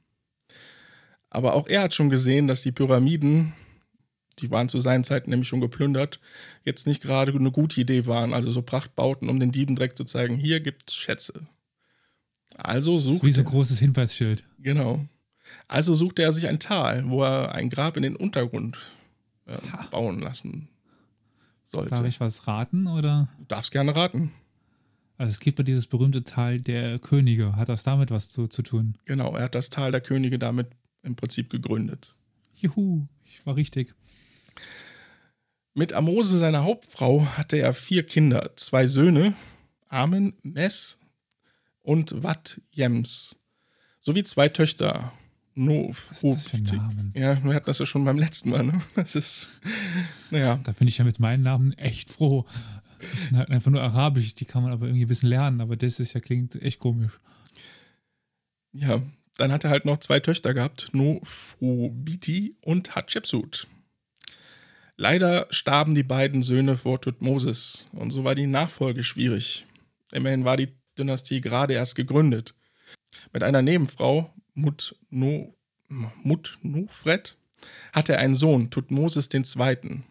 Aber 1.29 1.53
auch 1.53 1.67
er 1.67 1.81
hat 1.83 1.93
schon 1.93 2.09
gesehen, 2.09 2.47
dass 2.47 2.61
die 2.61 2.71
Pyramiden, 2.71 3.53
die 4.39 4.51
waren 4.51 4.69
zu 4.69 4.79
seinen 4.79 5.03
Zeiten 5.03 5.29
nämlich 5.29 5.47
schon 5.47 5.61
geplündert, 5.61 6.19
jetzt 6.63 6.87
nicht 6.87 7.01
gerade 7.01 7.33
eine 7.33 7.51
gute 7.51 7.79
Idee 7.79 8.05
waren. 8.05 8.33
Also 8.33 8.51
so 8.51 8.61
Prachtbauten, 8.61 9.29
um 9.29 9.39
den 9.39 9.51
Dieben 9.51 9.75
direkt 9.75 9.97
zu 9.97 10.03
zeigen, 10.03 10.35
hier 10.35 10.59
gibt 10.59 10.89
es 10.89 10.95
Schätze. 10.95 11.47
Also 12.57 12.97
sucht 12.99 13.23
Wie 13.23 13.31
so 13.31 13.41
ein 13.41 13.45
großes 13.45 13.79
Hinweisschild. 13.79 14.43
Genau. 14.59 15.05
Also 15.67 15.93
suchte 15.93 16.21
er 16.21 16.31
sich 16.31 16.47
ein 16.47 16.59
Tal, 16.59 17.09
wo 17.09 17.23
er 17.23 17.53
ein 17.53 17.69
Grab 17.69 17.97
in 17.97 18.03
den 18.03 18.15
Untergrund 18.15 18.77
äh, 19.45 19.57
bauen 19.91 20.19
lassen 20.19 20.69
sollte. 21.63 21.91
Darf 21.91 22.05
ich 22.05 22.19
was 22.19 22.47
raten 22.47 22.87
oder? 22.87 23.29
Du 23.39 23.45
darfst 23.45 23.71
gerne 23.71 23.95
raten. 23.95 24.31
Also 25.17 25.31
es 25.31 25.39
gibt 25.39 25.59
ja 25.59 25.63
dieses 25.63 25.87
berühmte 25.87 26.23
Tal 26.23 26.59
der 26.59 26.99
Könige. 26.99 27.55
Hat 27.55 27.69
das 27.69 27.83
damit 27.83 28.11
was 28.11 28.29
zu, 28.29 28.47
zu 28.47 28.63
tun? 28.63 28.97
Genau, 29.05 29.35
er 29.35 29.45
hat 29.45 29.55
das 29.55 29.69
Tal 29.69 29.91
der 29.91 30.01
Könige 30.01 30.39
damit 30.39 30.67
im 31.03 31.15
Prinzip 31.15 31.49
gegründet. 31.49 32.15
Juhu, 32.55 33.07
ich 33.23 33.45
war 33.45 33.55
richtig. 33.55 33.93
Mit 35.73 35.93
Amose, 35.93 36.37
seiner 36.37 36.63
Hauptfrau, 36.63 37.25
hatte 37.37 37.57
er 37.57 37.73
vier 37.73 38.03
Kinder, 38.03 38.51
zwei 38.55 38.85
Söhne, 38.85 39.33
Amen, 39.89 40.33
Mes 40.43 40.99
und 41.81 42.23
Wat 42.23 42.61
Jems, 42.71 43.37
sowie 43.99 44.23
zwei 44.23 44.49
Töchter, 44.49 45.11
No, 45.57 45.93
Namen? 46.21 47.13
Ja, 47.15 47.41
wir 47.41 47.53
hatten 47.53 47.65
das 47.65 47.79
ja 47.79 47.85
schon 47.85 48.03
beim 48.03 48.17
letzten 48.17 48.49
Mal. 48.49 48.63
Ne? 48.63 48.81
Das 48.95 49.15
ist, 49.15 49.49
naja. 50.29 50.59
Da 50.63 50.73
bin 50.73 50.87
ich 50.87 50.97
ja 50.97 51.05
mit 51.05 51.19
meinen 51.19 51.43
Namen 51.43 51.71
echt 51.73 52.11
froh. 52.11 52.45
Das 52.99 53.23
sind 53.23 53.37
halt 53.37 53.49
einfach 53.49 53.71
nur 53.71 53.81
Arabisch, 53.81 54.35
die 54.35 54.45
kann 54.45 54.63
man 54.63 54.73
aber 54.73 54.87
irgendwie 54.87 55.05
ein 55.05 55.07
bisschen 55.07 55.29
lernen, 55.29 55.61
aber 55.61 55.77
das 55.77 55.99
ist 55.99 56.13
ja 56.13 56.19
klingt 56.19 56.61
echt 56.61 56.79
komisch. 56.79 57.13
Ja, 58.73 59.01
dann 59.37 59.51
hat 59.51 59.63
er 59.63 59.69
halt 59.69 59.85
noch 59.85 59.99
zwei 59.99 60.19
Töchter 60.19 60.53
gehabt, 60.53 60.89
Nofrobiti 60.93 62.57
und 62.61 62.95
Hatschepsut. 62.95 63.67
Leider 64.97 65.47
starben 65.49 65.93
die 65.93 66.03
beiden 66.03 66.41
Söhne 66.41 66.77
vor 66.77 67.01
Tutmosis 67.01 67.87
und 67.91 68.11
so 68.11 68.23
war 68.23 68.33
die 68.33 68.47
Nachfolge 68.47 69.03
schwierig. 69.03 69.65
Immerhin 70.11 70.45
war 70.45 70.55
die 70.55 70.69
Dynastie 70.97 71.41
gerade 71.41 71.73
erst 71.73 71.95
gegründet. 71.95 72.55
Mit 73.33 73.43
einer 73.43 73.61
Nebenfrau, 73.61 74.33
Mut, 74.53 74.95
no, 75.09 75.53
Mut 75.89 76.57
Nufred, 76.61 77.37
hatte 77.91 78.13
er 78.13 78.19
einen 78.19 78.35
Sohn, 78.35 78.69
Tutmosis 78.69 79.29
II. 79.33 80.03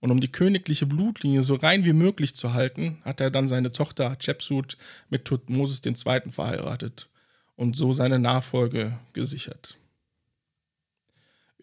Und 0.00 0.10
um 0.10 0.20
die 0.20 0.30
königliche 0.30 0.84
Blutlinie 0.84 1.42
so 1.42 1.54
rein 1.54 1.86
wie 1.86 1.94
möglich 1.94 2.36
zu 2.36 2.52
halten, 2.52 2.98
hat 3.02 3.22
er 3.22 3.30
dann 3.30 3.48
seine 3.48 3.72
Tochter 3.72 4.10
Hatschepsut 4.10 4.76
mit 5.08 5.24
Tutmosis 5.24 5.80
II. 5.86 6.30
verheiratet 6.30 7.08
und 7.56 7.76
so 7.76 7.94
seine 7.94 8.18
Nachfolge 8.18 8.98
gesichert. 9.14 9.78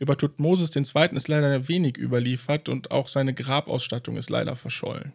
Über 0.01 0.17
Tutmosis 0.17 0.75
II. 0.75 1.15
ist 1.15 1.27
leider 1.27 1.67
wenig 1.67 1.95
überliefert 1.95 2.69
und 2.69 2.89
auch 2.89 3.07
seine 3.07 3.35
Grabausstattung 3.35 4.17
ist 4.17 4.31
leider 4.31 4.55
verschollen. 4.55 5.13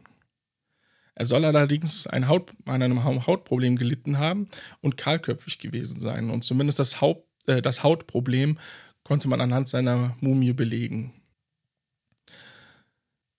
Er 1.16 1.26
soll 1.26 1.45
allerdings 1.45 2.07
ein 2.07 2.28
Haut, 2.28 2.52
an 2.66 2.83
einem 2.83 3.05
Hautproblem 3.05 3.75
gelitten 3.78 4.19
haben 4.19 4.47
und 4.83 4.97
kahlköpfig 4.97 5.59
gewesen 5.59 5.99
sein. 5.99 6.31
Und 6.31 6.45
zumindest 6.45 6.78
das, 6.78 7.00
Haupt, 7.00 7.26
äh, 7.49 7.61
das 7.61 7.83
Hautproblem 7.83 8.59
konnte 9.02 9.26
man 9.26 9.40
anhand 9.40 9.69
seiner 9.69 10.16
Mumie 10.21 10.52
belegen. 10.52 11.12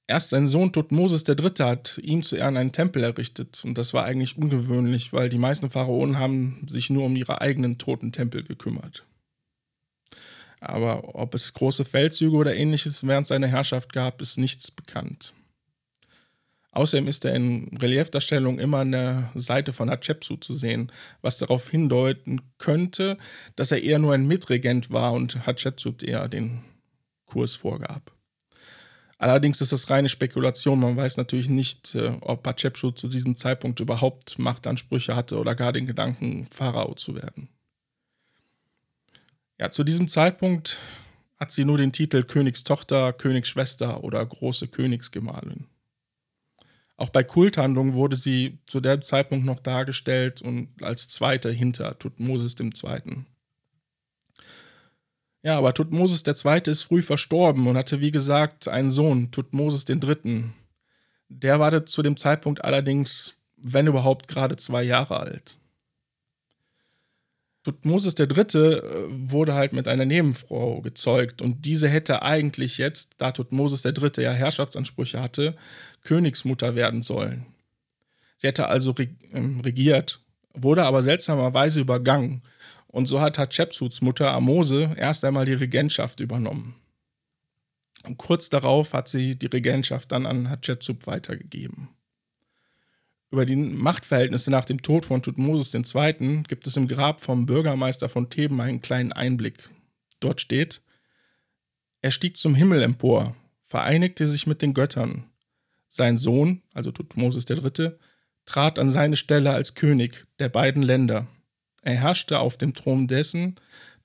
Erst 0.06 0.32
sein 0.32 0.48
Sohn 0.48 0.74
Tutmosis 0.74 1.24
III. 1.26 1.52
hat 1.60 1.98
ihm 2.04 2.24
zu 2.24 2.36
Ehren 2.36 2.58
einen 2.58 2.74
Tempel 2.74 3.06
errichtet. 3.06 3.64
Und 3.64 3.78
das 3.78 3.94
war 3.94 4.04
eigentlich 4.04 4.38
ungewöhnlich, 4.38 5.14
weil 5.14 5.30
die 5.30 5.38
meisten 5.38 5.70
Pharaonen 5.70 6.20
haben 6.20 6.68
sich 6.68 6.90
nur 6.90 7.06
um 7.06 7.16
ihre 7.16 7.40
eigenen 7.40 7.78
toten 7.78 8.12
Tempel 8.12 8.44
gekümmert. 8.44 9.07
Aber 10.60 11.16
ob 11.16 11.34
es 11.34 11.54
große 11.54 11.86
Feldzüge 11.86 12.36
oder 12.36 12.56
ähnliches 12.56 13.06
während 13.06 13.28
seiner 13.28 13.48
Herrschaft 13.48 13.94
gab, 13.94 14.22
ist 14.22 14.38
nichts 14.38 14.72
bekannt. 14.72 15.34
Außerdem 16.72 17.08
ist 17.08 17.26
er 17.26 17.34
in 17.34 17.76
Reliefdarstellung 17.82 18.60
immer 18.60 18.80
an 18.80 18.92
der 18.92 19.32
Seite 19.34 19.74
von 19.74 19.90
Hatschepsut 19.90 20.44
zu 20.44 20.56
sehen, 20.56 20.92
was 21.22 21.40
darauf 21.40 21.70
hindeuten 21.70 22.42
könnte, 22.60 23.18
dass 23.56 23.72
er 23.72 23.82
eher 23.82 23.98
nur 23.98 24.14
ein 24.14 24.28
Mitregent 24.28 24.92
war 24.92 25.14
und 25.14 25.48
Hatschepsut 25.48 26.04
eher 26.04 26.28
den 26.28 26.64
Kurs 27.26 27.56
vorgab. 27.56 28.12
Allerdings 29.18 29.62
ist 29.62 29.72
das 29.72 29.90
reine 29.90 30.10
Spekulation. 30.10 30.80
Man 30.80 30.96
weiß 30.96 31.18
natürlich 31.18 31.50
nicht, 31.50 31.96
äh, 31.96 32.12
ob 32.22 32.46
Hatschepsut 32.46 33.00
zu 33.00 33.08
diesem 33.08 33.36
Zeitpunkt 33.36 33.80
überhaupt 33.80 34.38
Machtansprüche 34.38 35.16
hatte 35.16 35.40
oder 35.40 35.56
gar 35.56 35.74
den 35.74 35.88
Gedanken, 35.88 36.48
Pharao 36.52 36.94
zu 36.94 37.16
werden. 37.16 37.50
Ja, 39.60 39.72
zu 39.72 39.84
diesem 39.84 40.08
Zeitpunkt 40.08 40.80
hat 41.38 41.52
sie 41.52 41.66
nur 41.66 41.78
den 41.78 41.92
Titel 41.92 42.24
Königstochter, 42.24 43.14
Königsschwester 43.14 44.04
oder 44.04 44.26
große 44.26 44.68
Königsgemahlin. 44.68 45.66
Auch 46.96 47.10
bei 47.10 47.24
Kulthandlungen 47.24 47.94
wurde 47.94 48.16
sie 48.16 48.58
zu 48.66 48.80
dem 48.80 49.04
Zeitpunkt 49.04 49.46
noch 49.46 49.60
dargestellt 49.60 50.42
und 50.42 50.70
als 50.82 51.08
Zweite 51.08 51.52
hinter 51.52 51.98
Tutmosis 52.00 52.56
II. 52.60 53.26
Ja, 55.44 55.58
aber 55.58 55.74
Tutmosis 55.74 56.24
II. 56.26 56.62
ist 56.66 56.84
früh 56.84 57.04
verstorben 57.04 57.68
und 57.68 57.78
hatte, 57.78 58.02
wie 58.02 58.12
gesagt, 58.12 58.68
einen 58.68 58.90
Sohn, 58.90 59.32
Tutmosis 59.32 59.86
III. 59.88 60.46
Der 61.30 61.60
war 61.60 61.86
zu 61.86 62.02
dem 62.02 62.18
Zeitpunkt 62.18 62.66
allerdings, 62.66 63.42
wenn 63.58 63.88
überhaupt, 63.88 64.28
gerade 64.28 64.56
zwei 64.56 64.82
Jahre 64.82 65.20
alt. 65.20 65.60
Tutmosis 67.68 68.16
III. 68.18 68.28
Äh, 68.28 68.82
wurde 69.10 69.54
halt 69.54 69.74
mit 69.74 69.90
einer 69.90 70.06
Nebenfrau 70.06 70.82
gezeugt 70.82 71.42
und 71.42 71.66
diese 71.66 71.90
hätte 71.90 72.22
eigentlich 72.22 72.78
jetzt, 72.78 73.16
da 73.18 73.34
Tutmosis 73.34 73.84
III. 73.84 74.24
ja 74.24 74.32
Herrschaftsansprüche 74.32 75.22
hatte, 75.22 75.56
Königsmutter 76.04 76.76
werden 76.76 77.04
sollen. 77.04 77.46
Sie 78.38 78.48
hätte 78.48 78.68
also 78.68 78.96
ähm, 79.34 79.60
regiert, 79.60 80.22
wurde 80.54 80.86
aber 80.86 81.04
seltsamerweise 81.04 81.82
übergangen 81.82 82.42
und 82.88 83.08
so 83.08 83.20
hat 83.20 83.38
Hatschepsuts 83.38 84.00
Mutter 84.00 84.32
Amose 84.32 84.96
erst 84.96 85.26
einmal 85.26 85.44
die 85.44 85.54
Regentschaft 85.54 86.22
übernommen. 86.22 86.76
Und 88.06 88.18
kurz 88.18 88.50
darauf 88.50 88.94
hat 88.94 89.10
sie 89.10 89.36
die 89.36 89.48
Regentschaft 89.48 90.14
dann 90.14 90.26
an 90.26 90.50
Hatschepsut 90.50 91.06
weitergegeben. 91.06 91.90
Über 93.30 93.46
die 93.46 93.58
Machtverhältnisse 93.58 94.52
nach 94.52 94.64
dem 94.64 94.82
Tod 94.82 95.06
von 95.06 95.22
Tutmosis 95.22 95.74
II. 95.74 96.44
gibt 96.48 96.66
es 96.66 96.78
im 96.78 96.88
Grab 96.88 97.20
vom 97.20 97.46
Bürgermeister 97.46 98.08
von 98.08 98.30
Theben 98.30 98.62
einen 98.62 98.82
kleinen 98.82 99.12
Einblick. 99.12 99.70
Dort 100.22 100.40
steht: 100.40 100.82
Er 102.02 102.12
stieg 102.12 102.38
zum 102.38 102.56
Himmel 102.56 102.82
empor, 102.82 103.36
vereinigte 103.64 104.28
sich 104.28 104.48
mit 104.48 104.62
den 104.62 104.74
Göttern. 104.74 105.26
Sein 105.90 106.18
Sohn, 106.18 106.62
also 106.74 106.92
Tutmosis 106.92 107.46
III., 107.50 107.92
trat 108.46 108.80
an 108.80 108.90
seine 108.90 109.18
Stelle 109.18 109.52
als 109.52 109.76
König 109.76 110.26
der 110.40 110.48
beiden 110.48 110.82
Länder. 110.82 111.28
Er 111.82 111.96
herrschte 111.96 112.40
auf 112.40 112.58
dem 112.58 112.74
Thron 112.74 113.08
dessen, 113.08 113.56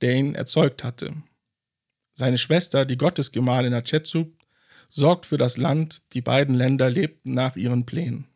der 0.00 0.16
ihn 0.16 0.34
erzeugt 0.34 0.82
hatte. 0.82 1.14
Seine 2.12 2.38
Schwester, 2.38 2.84
die 2.84 2.96
Gottesgemahlin 2.96 3.74
Hatschepsut, 3.74 4.32
sorgt 4.90 5.26
für 5.26 5.38
das 5.38 5.56
Land, 5.56 6.12
die 6.12 6.20
beiden 6.20 6.56
Länder 6.56 6.90
lebten 6.90 7.34
nach 7.34 7.54
ihren 7.54 7.86
Plänen. 7.86 8.26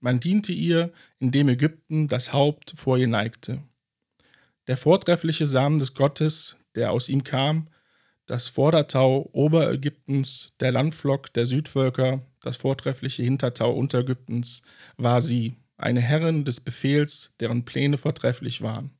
Man 0.00 0.20
diente 0.20 0.52
ihr, 0.52 0.92
indem 1.18 1.48
Ägypten 1.48 2.08
das 2.08 2.32
Haupt 2.32 2.74
vor 2.76 2.98
ihr 2.98 3.08
neigte. 3.08 3.62
Der 4.66 4.76
vortreffliche 4.76 5.46
Samen 5.46 5.78
des 5.78 5.94
Gottes, 5.94 6.56
der 6.74 6.92
aus 6.92 7.08
ihm 7.08 7.24
kam, 7.24 7.68
das 8.26 8.48
Vordertau 8.48 9.28
Oberägyptens, 9.32 10.52
der 10.60 10.70
Landflock 10.70 11.32
der 11.32 11.46
Südvölker, 11.46 12.20
das 12.42 12.56
vortreffliche 12.56 13.22
Hintertau 13.22 13.72
Unterägyptens, 13.72 14.62
war 14.96 15.22
sie, 15.22 15.56
eine 15.78 16.00
Herrin 16.00 16.44
des 16.44 16.60
Befehls, 16.60 17.34
deren 17.40 17.64
Pläne 17.64 17.96
vortrefflich 17.96 18.62
waren, 18.62 18.90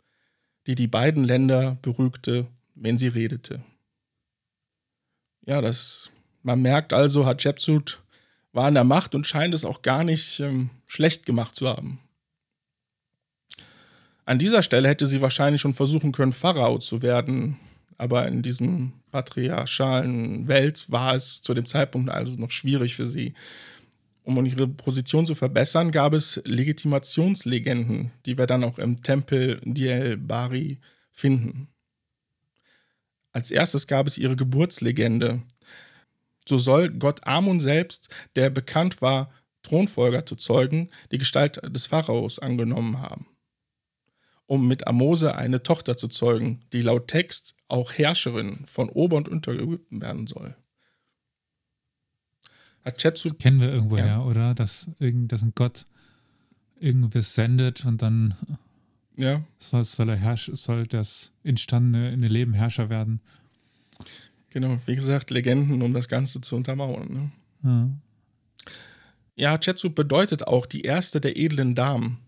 die 0.66 0.74
die 0.74 0.86
beiden 0.86 1.24
Länder 1.24 1.76
berügte, 1.82 2.46
wenn 2.74 2.96
sie 2.96 3.08
redete. 3.08 3.62
Ja, 5.44 5.60
das, 5.60 6.10
man 6.42 6.62
merkt 6.62 6.92
also, 6.92 7.26
Hatschepsut 7.26 8.00
war 8.58 8.66
an 8.66 8.74
der 8.74 8.82
Macht 8.82 9.14
und 9.14 9.24
scheint 9.24 9.54
es 9.54 9.64
auch 9.64 9.82
gar 9.82 10.02
nicht 10.02 10.40
ähm, 10.40 10.70
schlecht 10.88 11.24
gemacht 11.24 11.54
zu 11.54 11.68
haben. 11.68 12.00
An 14.24 14.40
dieser 14.40 14.64
Stelle 14.64 14.88
hätte 14.88 15.06
sie 15.06 15.22
wahrscheinlich 15.22 15.60
schon 15.60 15.74
versuchen 15.74 16.10
können, 16.10 16.32
Pharao 16.32 16.78
zu 16.78 17.00
werden, 17.00 17.56
aber 17.98 18.26
in 18.26 18.42
diesem 18.42 18.94
patriarchalen 19.12 20.48
Welt 20.48 20.90
war 20.90 21.14
es 21.14 21.40
zu 21.40 21.54
dem 21.54 21.66
Zeitpunkt 21.66 22.10
also 22.10 22.34
noch 22.34 22.50
schwierig 22.50 22.96
für 22.96 23.06
sie. 23.06 23.34
Um 24.24 24.44
ihre 24.44 24.66
Position 24.66 25.24
zu 25.24 25.36
verbessern, 25.36 25.92
gab 25.92 26.12
es 26.12 26.42
Legitimationslegenden, 26.44 28.10
die 28.26 28.36
wir 28.36 28.48
dann 28.48 28.64
auch 28.64 28.80
im 28.80 29.00
Tempel 29.00 29.60
Diel 29.62 30.16
Bari 30.16 30.80
finden. 31.12 31.68
Als 33.30 33.52
erstes 33.52 33.86
gab 33.86 34.08
es 34.08 34.18
ihre 34.18 34.34
Geburtslegende, 34.34 35.42
so 36.48 36.58
soll 36.58 36.90
Gott 36.90 37.26
Amun 37.26 37.60
selbst, 37.60 38.14
der 38.36 38.50
bekannt 38.50 39.02
war, 39.02 39.30
Thronfolger 39.62 40.24
zu 40.24 40.36
zeugen, 40.36 40.88
die 41.12 41.18
Gestalt 41.18 41.60
des 41.74 41.86
Pharaos 41.86 42.38
angenommen 42.38 43.00
haben, 43.00 43.26
um 44.46 44.66
mit 44.66 44.86
Amose 44.86 45.34
eine 45.34 45.62
Tochter 45.62 45.96
zu 45.96 46.08
zeugen, 46.08 46.60
die 46.72 46.80
laut 46.80 47.08
Text 47.08 47.54
auch 47.68 47.92
Herrscherin 47.92 48.64
von 48.66 48.88
Ober- 48.88 49.16
und 49.16 49.28
Unterägypten 49.28 50.00
werden 50.00 50.26
soll. 50.26 50.56
Hatschepsut 52.84 53.38
kennen 53.38 53.60
wir 53.60 53.70
irgendwoher, 53.70 54.06
ja. 54.06 54.22
oder? 54.22 54.54
Dass, 54.54 54.86
irgend, 54.98 55.32
dass 55.32 55.42
ein 55.42 55.52
Gott 55.54 55.84
irgendwas 56.80 57.34
sendet 57.34 57.84
und 57.84 58.00
dann 58.00 58.34
ja. 59.16 59.42
soll, 59.58 59.84
soll, 59.84 60.08
er 60.10 60.16
herrsch, 60.16 60.50
soll 60.54 60.86
das 60.86 61.32
entstandene 61.42 62.12
in 62.12 62.22
Leben 62.22 62.54
Herrscher 62.54 62.88
werden. 62.88 63.20
Genau, 64.50 64.78
wie 64.86 64.96
gesagt, 64.96 65.30
Legenden, 65.30 65.82
um 65.82 65.92
das 65.92 66.08
Ganze 66.08 66.40
zu 66.40 66.56
untermauern. 66.56 67.08
Ne? 67.12 67.70
Mhm. 67.70 68.00
Ja, 69.34 69.58
Chetsu 69.58 69.90
bedeutet 69.90 70.46
auch 70.46 70.66
die 70.66 70.82
erste 70.82 71.20
der 71.20 71.36
edlen 71.36 71.74
Damen. 71.74 72.18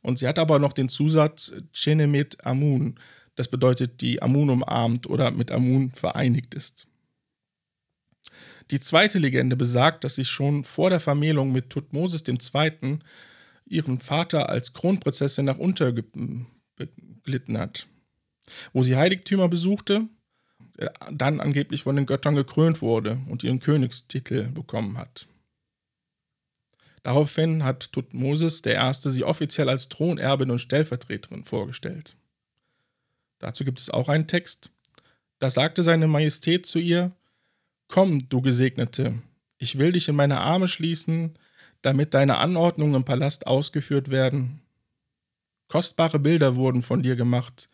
Und 0.00 0.18
sie 0.18 0.28
hat 0.28 0.38
aber 0.38 0.58
noch 0.58 0.72
den 0.72 0.88
Zusatz 0.88 1.52
Chenemet 1.72 2.44
Amun. 2.46 2.98
Das 3.36 3.48
bedeutet, 3.48 4.00
die 4.00 4.22
Amun 4.22 4.50
umarmt 4.50 5.08
oder 5.08 5.30
mit 5.30 5.50
Amun 5.50 5.90
vereinigt 5.90 6.54
ist. 6.54 6.86
Die 8.70 8.80
zweite 8.80 9.18
Legende 9.18 9.56
besagt, 9.56 10.04
dass 10.04 10.14
sie 10.14 10.24
schon 10.24 10.64
vor 10.64 10.90
der 10.90 11.00
Vermählung 11.00 11.52
mit 11.52 11.70
Tutmosis 11.70 12.24
II. 12.26 12.98
ihren 13.66 13.98
Vater 13.98 14.48
als 14.48 14.72
Kronprinzessin 14.72 15.44
nach 15.44 15.58
Unterägypten 15.58 16.46
beglitten 16.76 17.58
hat, 17.58 17.86
wo 18.72 18.82
sie 18.82 18.96
Heiligtümer 18.96 19.48
besuchte 19.48 20.08
dann 21.10 21.40
angeblich 21.40 21.84
von 21.84 21.96
den 21.96 22.06
Göttern 22.06 22.34
gekrönt 22.34 22.82
wurde 22.82 23.18
und 23.28 23.44
ihren 23.44 23.60
Königstitel 23.60 24.48
bekommen 24.48 24.98
hat. 24.98 25.28
Daraufhin 27.02 27.64
hat 27.64 27.92
Tutmosis 27.92 28.62
I. 28.64 28.92
sie 28.92 29.24
offiziell 29.24 29.68
als 29.68 29.88
Thronerbin 29.88 30.50
und 30.50 30.58
Stellvertreterin 30.58 31.44
vorgestellt. 31.44 32.16
Dazu 33.38 33.64
gibt 33.64 33.78
es 33.78 33.90
auch 33.90 34.08
einen 34.08 34.26
Text. 34.26 34.70
Da 35.38 35.50
sagte 35.50 35.82
seine 35.82 36.08
Majestät 36.08 36.64
zu 36.64 36.78
ihr: 36.78 37.12
Komm, 37.88 38.28
du 38.30 38.40
Gesegnete, 38.40 39.20
ich 39.58 39.78
will 39.78 39.92
dich 39.92 40.08
in 40.08 40.16
meine 40.16 40.40
Arme 40.40 40.66
schließen, 40.66 41.34
damit 41.82 42.14
deine 42.14 42.38
Anordnungen 42.38 42.94
im 42.94 43.04
Palast 43.04 43.46
ausgeführt 43.46 44.10
werden. 44.10 44.62
Kostbare 45.68 46.18
Bilder 46.18 46.56
wurden 46.56 46.82
von 46.82 47.02
dir 47.02 47.16
gemacht, 47.16 47.68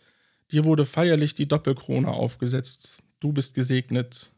Dir 0.53 0.65
wurde 0.65 0.85
feierlich 0.85 1.35
die 1.35 1.47
Doppelkrone 1.47 2.09
aufgesetzt. 2.09 3.03
Du 3.21 3.33
bist 3.33 3.55
gesegnet. 3.55 4.33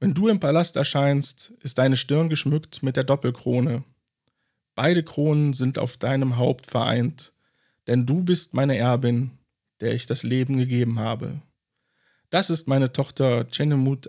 Wenn 0.00 0.14
du 0.14 0.28
im 0.28 0.40
Palast 0.40 0.76
erscheinst, 0.76 1.52
ist 1.62 1.78
deine 1.78 1.96
Stirn 1.96 2.28
geschmückt 2.28 2.82
mit 2.82 2.96
der 2.96 3.04
Doppelkrone. 3.04 3.84
Beide 4.74 5.02
Kronen 5.02 5.54
sind 5.54 5.78
auf 5.78 5.96
deinem 5.96 6.36
Haupt 6.36 6.66
vereint, 6.66 7.32
denn 7.88 8.06
du 8.06 8.22
bist 8.22 8.54
meine 8.54 8.78
Erbin, 8.78 9.32
der 9.80 9.92
ich 9.92 10.06
das 10.06 10.22
Leben 10.22 10.56
gegeben 10.56 11.00
habe. 11.00 11.42
Das 12.30 12.48
ist 12.48 12.68
meine 12.68 12.92
Tochter 12.92 13.46
Chenemut 13.50 14.08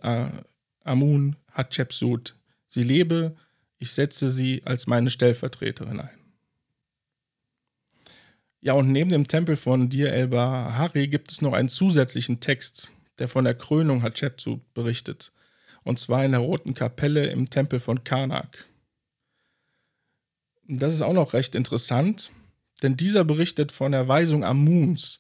Amun 0.84 1.36
Hatschepsut. 1.52 2.36
Sie 2.68 2.84
lebe 2.84 3.36
Ich 3.80 3.92
setze 3.94 4.30
sie 4.30 4.62
als 4.66 4.88
meine 4.88 5.10
Stellvertreterin 5.10 6.02
ein. 6.02 6.19
Ja, 8.62 8.74
und 8.74 8.92
neben 8.92 9.10
dem 9.10 9.28
Tempel 9.28 9.56
von 9.56 9.90
Dir 9.90 10.12
el 10.12 10.28
Bahari 10.28 11.08
gibt 11.08 11.32
es 11.32 11.42
noch 11.42 11.54
einen 11.54 11.70
zusätzlichen 11.70 12.42
Text, 12.42 12.92
der 13.18 13.30
von 13.30 13.46
der 13.46 13.56
Krönung 13.56 14.04
Hatschepsut 14.04 14.74
berichtet. 14.74 15.32
Und 15.84 15.98
zwar 15.98 16.26
in 16.26 16.32
der 16.32 16.42
Roten 16.42 16.74
Kapelle 16.74 17.28
im 17.28 17.50
Tempel 17.50 17.80
von 17.80 18.04
Karnak. 18.04 18.66
Das 20.68 20.94
ist 20.94 21.02
auch 21.02 21.14
noch 21.14 21.34
recht 21.34 21.56
interessant, 21.56 22.32
denn 22.84 22.98
dieser 22.98 23.24
berichtet 23.24 23.72
von 23.72 23.92
der 23.94 24.08
Weisung 24.08 24.44
Amuns, 24.44 25.20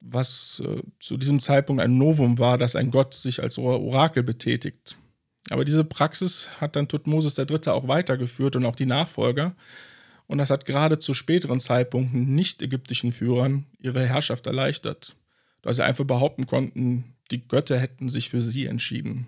was 0.00 0.62
äh, 0.64 0.82
zu 0.98 1.16
diesem 1.16 1.40
Zeitpunkt 1.40 1.82
ein 1.82 1.98
Novum 1.98 2.38
war, 2.38 2.58
dass 2.58 2.76
ein 2.76 2.90
Gott 2.90 3.14
sich 3.14 3.42
als 3.42 3.58
Orakel 3.58 4.22
betätigt. 4.22 4.96
Aber 5.50 5.64
diese 5.64 5.84
Praxis 5.84 6.48
hat 6.60 6.76
dann 6.76 6.88
Tutmosis 6.88 7.36
III. 7.36 7.68
auch 7.68 7.88
weitergeführt 7.88 8.56
und 8.56 8.64
auch 8.64 8.76
die 8.76 8.86
Nachfolger. 8.86 9.54
Und 10.26 10.38
das 10.38 10.50
hat 10.50 10.64
gerade 10.64 10.98
zu 10.98 11.14
späteren 11.14 11.60
Zeitpunkten 11.60 12.34
nicht-ägyptischen 12.34 13.12
Führern 13.12 13.66
ihre 13.78 14.06
Herrschaft 14.06 14.46
erleichtert, 14.46 15.16
da 15.62 15.72
sie 15.72 15.84
einfach 15.84 16.04
behaupten 16.04 16.46
konnten, 16.46 17.16
die 17.30 17.46
Götter 17.46 17.78
hätten 17.78 18.08
sich 18.08 18.30
für 18.30 18.42
sie 18.42 18.66
entschieden. 18.66 19.26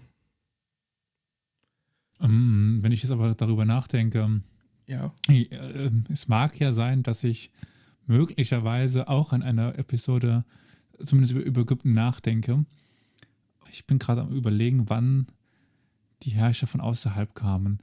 Ähm, 2.21 2.79
wenn 2.81 2.93
ich 2.93 3.03
jetzt 3.03 3.13
aber 3.13 3.35
darüber 3.35 3.65
nachdenke, 3.65 4.43
ja. 4.87 5.13
Äh, 5.29 5.91
es 6.13 6.29
mag 6.29 6.59
ja 6.61 6.73
sein, 6.73 7.03
dass 7.03 7.25
ich 7.25 7.51
möglicherweise 8.07 9.09
auch 9.09 9.33
an 9.33 9.43
einer 9.43 9.79
Episode 9.79 10.45
zumindest 11.03 11.35
über 11.35 11.63
Ägypten 11.63 11.95
nachdenke. 11.95 12.65
Ich 13.73 13.87
bin 13.87 13.99
gerade 13.99 14.21
am 14.21 14.33
Überlegen, 14.33 14.89
wann 14.89 15.27
die 16.23 16.31
Herrscher 16.31 16.67
von 16.67 16.81
außerhalb 16.81 17.35
kamen. 17.35 17.81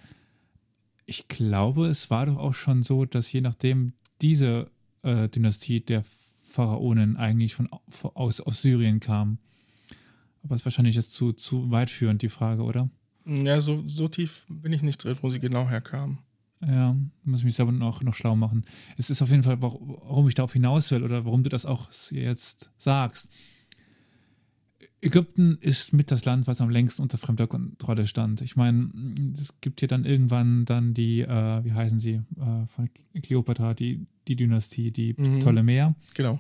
Ich 1.06 1.28
glaube, 1.28 1.88
es 1.88 2.10
war 2.10 2.26
doch 2.26 2.38
auch 2.38 2.54
schon 2.54 2.84
so, 2.84 3.06
dass 3.06 3.32
je 3.32 3.42
nachdem 3.42 3.94
diese 4.22 4.70
äh, 5.04 5.28
Dynastie 5.30 5.82
der 5.82 6.04
Pharaonen 6.42 7.18
eigentlich 7.18 7.56
von, 7.56 7.70
aus, 8.14 8.42
aus 8.42 8.62
Syrien 8.62 9.00
kam. 9.00 9.40
Aber 10.44 10.56
es 10.56 10.62
ist 10.62 10.66
wahrscheinlich 10.66 10.96
jetzt 10.96 11.14
zu, 11.14 11.34
zu 11.34 11.72
weit 11.72 11.90
führend, 11.90 12.22
die 12.22 12.30
Frage, 12.30 12.64
oder? 12.64 12.90
Ja, 13.26 13.62
so, 13.62 13.84
so 13.86 14.08
tief 14.08 14.46
bin 14.50 14.74
ich 14.74 14.82
nicht 14.82 15.04
drin, 15.04 15.18
wo 15.22 15.30
sie 15.30 15.40
genau 15.40 15.70
herkamen. 15.70 16.20
Ja, 16.66 16.96
muss 17.24 17.40
ich 17.40 17.46
mich 17.46 17.56
selber 17.56 17.72
noch, 17.72 18.04
noch 18.04 18.16
schlau 18.16 18.36
machen. 18.36 18.66
Es 18.98 19.10
ist 19.10 19.22
auf 19.22 19.30
jeden 19.32 19.44
Fall, 19.44 19.62
warum 19.62 20.28
ich 20.28 20.36
darauf 20.36 20.54
hinaus 20.54 20.92
will 20.92 21.04
oder 21.04 21.26
warum 21.26 21.44
du 21.44 21.50
das 21.50 21.66
auch 21.66 21.90
jetzt 22.12 22.70
sagst. 22.78 23.30
Ägypten 25.02 25.58
ist 25.62 25.94
mit 25.94 26.12
das 26.12 26.26
Land, 26.26 26.48
was 26.48 26.62
am 26.62 26.70
längsten 26.70 27.02
unter 27.02 27.18
fremder 27.18 27.48
Kontrolle 27.48 28.08
stand. 28.08 28.42
Ich 28.42 28.56
meine, 28.56 28.90
es 29.34 29.60
gibt 29.62 29.80
hier 29.80 29.88
dann 29.88 30.06
irgendwann 30.06 30.66
dann 30.66 30.94
die, 30.94 31.22
äh, 31.22 31.64
wie 31.64 31.74
heißen 31.74 32.00
sie, 32.00 32.22
äh, 32.38 32.68
von 32.76 32.90
Kleopatra, 33.22 33.74
die, 33.74 34.06
die 34.28 34.36
Dynastie, 34.36 34.92
die 34.92 35.16
mhm. 35.18 35.40
Ptolemäer. 35.40 35.96
Genau. 36.14 36.40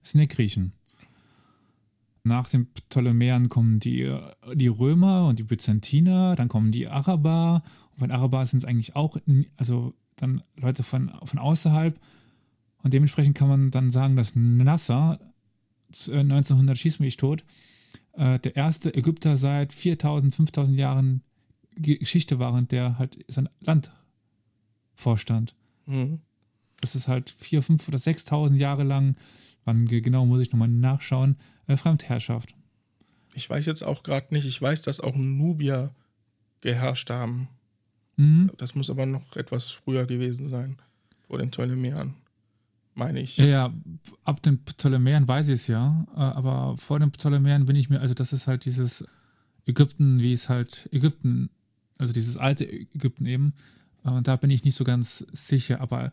Das 0.00 0.10
sind 0.10 0.20
die 0.20 0.28
Griechen. 0.28 0.72
Nach 2.24 2.48
den 2.48 2.66
Ptolemäern 2.66 3.48
kommen 3.48 3.80
die, 3.80 4.18
die 4.54 4.68
Römer 4.68 5.26
und 5.28 5.38
die 5.38 5.44
Byzantiner, 5.44 6.34
dann 6.36 6.48
kommen 6.48 6.72
die 6.72 6.88
Araber. 6.88 7.62
Und 7.92 7.98
von 8.00 8.10
Araber 8.10 8.44
sind 8.46 8.58
es 8.58 8.64
eigentlich 8.64 8.96
auch, 8.96 9.16
also 9.56 9.94
dann 10.16 10.42
Leute 10.56 10.82
von, 10.82 11.12
von 11.24 11.38
außerhalb. 11.38 11.98
Und 12.82 12.94
dementsprechend 12.94 13.36
kann 13.36 13.48
man 13.48 13.70
dann 13.70 13.90
sagen, 13.90 14.16
dass 14.16 14.34
Nasser 14.34 15.18
1900 16.08 16.76
schießt 16.76 17.00
mich 17.00 17.16
tot, 17.16 17.44
äh, 18.12 18.38
der 18.38 18.56
erste 18.56 18.94
Ägypter 18.94 19.36
seit 19.36 19.72
4000, 19.72 20.34
5000 20.34 20.78
Jahren 20.78 21.22
Geschichte 21.76 22.38
war 22.38 22.52
und 22.52 22.72
der 22.72 22.98
halt 22.98 23.24
sein 23.28 23.48
Land 23.60 23.90
vorstand. 24.94 25.54
Mhm. 25.86 26.20
Das 26.80 26.94
ist 26.94 27.08
halt 27.08 27.30
4, 27.30 27.62
5 27.62 27.88
oder 27.88 27.98
6000 27.98 28.60
Jahre 28.60 28.84
lang, 28.84 29.16
wann 29.64 29.86
genau 29.86 30.26
muss 30.26 30.40
ich 30.40 30.52
nochmal 30.52 30.68
nachschauen, 30.68 31.36
äh, 31.66 31.76
Fremdherrschaft. 31.76 32.54
Ich 33.34 33.50
weiß 33.50 33.66
jetzt 33.66 33.82
auch 33.82 34.02
gerade 34.02 34.32
nicht, 34.32 34.46
ich 34.46 34.60
weiß, 34.60 34.82
dass 34.82 35.00
auch 35.00 35.16
Nubier 35.16 35.92
geherrscht 36.60 37.10
haben. 37.10 37.48
Mhm. 38.16 38.52
Das 38.58 38.74
muss 38.74 38.90
aber 38.90 39.06
noch 39.06 39.36
etwas 39.36 39.70
früher 39.70 40.06
gewesen 40.06 40.48
sein, 40.48 40.76
vor 41.26 41.38
den 41.38 41.50
Ptolemäern 41.50 42.14
meine 42.94 43.20
ich. 43.20 43.36
Ja, 43.36 43.44
ja, 43.44 43.74
ab 44.24 44.42
den 44.42 44.64
Ptolemäern 44.64 45.26
weiß 45.26 45.48
ich 45.48 45.54
es 45.54 45.66
ja, 45.66 46.06
äh, 46.14 46.20
aber 46.20 46.76
vor 46.78 46.98
den 46.98 47.10
Ptolemäern 47.10 47.66
bin 47.66 47.76
ich 47.76 47.90
mir, 47.90 48.00
also 48.00 48.14
das 48.14 48.32
ist 48.32 48.46
halt 48.46 48.64
dieses 48.64 49.04
Ägypten, 49.66 50.18
wie 50.18 50.32
es 50.32 50.48
halt 50.48 50.88
Ägypten, 50.92 51.50
also 51.98 52.12
dieses 52.12 52.36
alte 52.36 52.70
Ägypten 52.70 53.26
eben, 53.26 53.54
äh, 54.04 54.10
und 54.10 54.28
da 54.28 54.36
bin 54.36 54.50
ich 54.50 54.64
nicht 54.64 54.76
so 54.76 54.84
ganz 54.84 55.26
sicher, 55.32 55.80
aber 55.80 56.12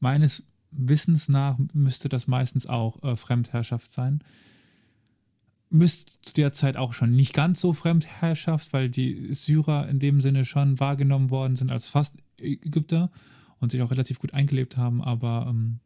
meines 0.00 0.42
Wissens 0.70 1.28
nach 1.28 1.58
müsste 1.72 2.08
das 2.08 2.26
meistens 2.26 2.66
auch 2.66 3.02
äh, 3.02 3.16
Fremdherrschaft 3.16 3.92
sein. 3.92 4.22
Müsste 5.68 6.12
zu 6.22 6.34
der 6.34 6.52
Zeit 6.52 6.76
auch 6.76 6.92
schon 6.92 7.12
nicht 7.12 7.34
ganz 7.34 7.60
so 7.60 7.72
Fremdherrschaft, 7.72 8.72
weil 8.72 8.88
die 8.88 9.32
Syrer 9.34 9.88
in 9.88 9.98
dem 9.98 10.20
Sinne 10.20 10.44
schon 10.44 10.78
wahrgenommen 10.78 11.30
worden 11.30 11.56
sind 11.56 11.72
als 11.72 11.86
fast 11.86 12.14
Ägypter 12.38 13.10
und 13.58 13.72
sich 13.72 13.82
auch 13.82 13.90
relativ 13.90 14.18
gut 14.18 14.34
eingelebt 14.34 14.76
haben, 14.76 15.02
aber 15.02 15.46
ähm, 15.48 15.80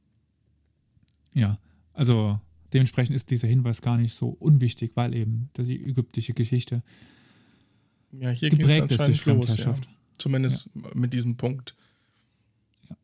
ja, 1.34 1.58
also 1.92 2.40
dementsprechend 2.72 3.16
ist 3.16 3.30
dieser 3.30 3.48
Hinweis 3.48 3.82
gar 3.82 3.96
nicht 3.96 4.14
so 4.14 4.28
unwichtig, 4.28 4.92
weil 4.94 5.14
eben 5.14 5.50
die 5.56 5.84
ägyptische 5.84 6.32
Geschichte 6.32 6.82
ja, 8.12 8.30
hier 8.30 8.50
geprägt 8.50 8.90
ist 8.90 9.00
durch 9.00 9.20
Fremdherrschaft. 9.20 9.84
Ja. 9.84 9.90
Zumindest 10.18 10.70
ja. 10.74 10.90
mit 10.94 11.14
diesem 11.14 11.36
Punkt. 11.36 11.74
Ja. 12.88 12.96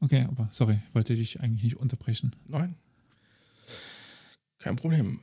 Okay, 0.00 0.26
aber 0.28 0.48
sorry, 0.52 0.80
ich 0.88 0.94
wollte 0.94 1.14
dich 1.14 1.40
eigentlich 1.40 1.62
nicht 1.62 1.76
unterbrechen. 1.76 2.34
Nein. 2.46 2.76
Kein 4.58 4.76
Problem. 4.76 5.20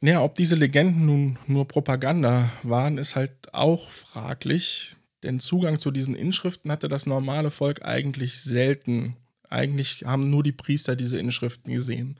Naja, 0.00 0.22
ob 0.22 0.34
diese 0.34 0.56
Legenden 0.56 1.06
nun 1.06 1.38
nur 1.46 1.68
Propaganda 1.68 2.50
waren, 2.62 2.98
ist 2.98 3.16
halt 3.16 3.52
auch 3.54 3.90
fraglich. 3.90 4.96
Denn 5.22 5.38
Zugang 5.38 5.78
zu 5.78 5.90
diesen 5.90 6.14
Inschriften 6.14 6.70
hatte 6.70 6.88
das 6.88 7.06
normale 7.06 7.50
Volk 7.50 7.84
eigentlich 7.84 8.40
selten. 8.40 9.16
Eigentlich 9.54 10.04
haben 10.04 10.30
nur 10.30 10.42
die 10.42 10.52
Priester 10.52 10.96
diese 10.96 11.18
Inschriften 11.18 11.72
gesehen. 11.72 12.16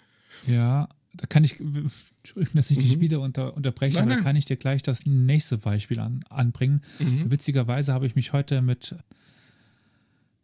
Ja, 0.46 0.88
da 1.14 1.26
kann 1.26 1.44
ich, 1.44 1.60
Entschuldigung, 1.60 2.54
dass 2.54 2.70
ich 2.70 2.78
mhm. 2.78 2.82
dich 2.82 3.00
wieder 3.00 3.20
unter, 3.20 3.56
unterbreche, 3.56 3.96
nein, 3.96 4.08
aber 4.08 4.16
da 4.16 4.22
kann 4.22 4.36
ich 4.36 4.44
dir 4.44 4.56
gleich 4.56 4.82
das 4.82 5.06
nächste 5.06 5.58
Beispiel 5.58 6.00
an, 6.00 6.24
anbringen. 6.28 6.82
Mhm. 6.98 7.30
Witzigerweise 7.30 7.92
habe 7.92 8.06
ich 8.06 8.14
mich 8.14 8.32
heute 8.32 8.62
mit, 8.62 8.94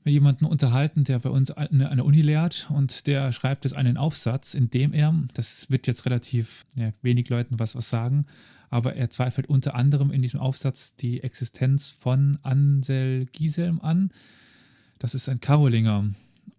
mit 0.05 0.13
jemandem 0.13 0.49
unterhalten, 0.49 1.05
der 1.05 1.19
bei 1.19 1.31
uns 1.31 1.51
an 1.51 1.79
der 1.79 2.05
Uni 2.05 2.23
lehrt 2.23 2.69
und 2.71 3.07
der 3.07 3.33
schreibt 3.33 3.65
jetzt 3.65 3.77
einen 3.77 3.97
Aufsatz, 3.97 4.55
in 4.55 4.71
dem 4.71 4.93
er, 4.93 5.15
das 5.35 5.71
wird 5.71 5.87
jetzt 5.87 6.07
relativ 6.07 6.67
ja, 6.75 6.93
wenig 7.03 7.29
Leuten 7.29 7.59
was, 7.59 7.75
was 7.75 7.91
sagen, 7.91 8.27
aber 8.69 8.95
er 8.95 9.11
zweifelt 9.11 9.49
unter 9.49 9.75
anderem 9.75 10.11
in 10.13 10.23
diesem 10.23 10.39
Aufsatz 10.39 10.95
die 10.95 11.23
Existenz 11.23 11.91
von 11.91 12.39
Ansel 12.43 13.27
Giselm 13.27 13.81
an. 13.81 14.13
Das 15.01 15.15
ist 15.15 15.29
ein 15.29 15.41
Karolinger. 15.41 16.11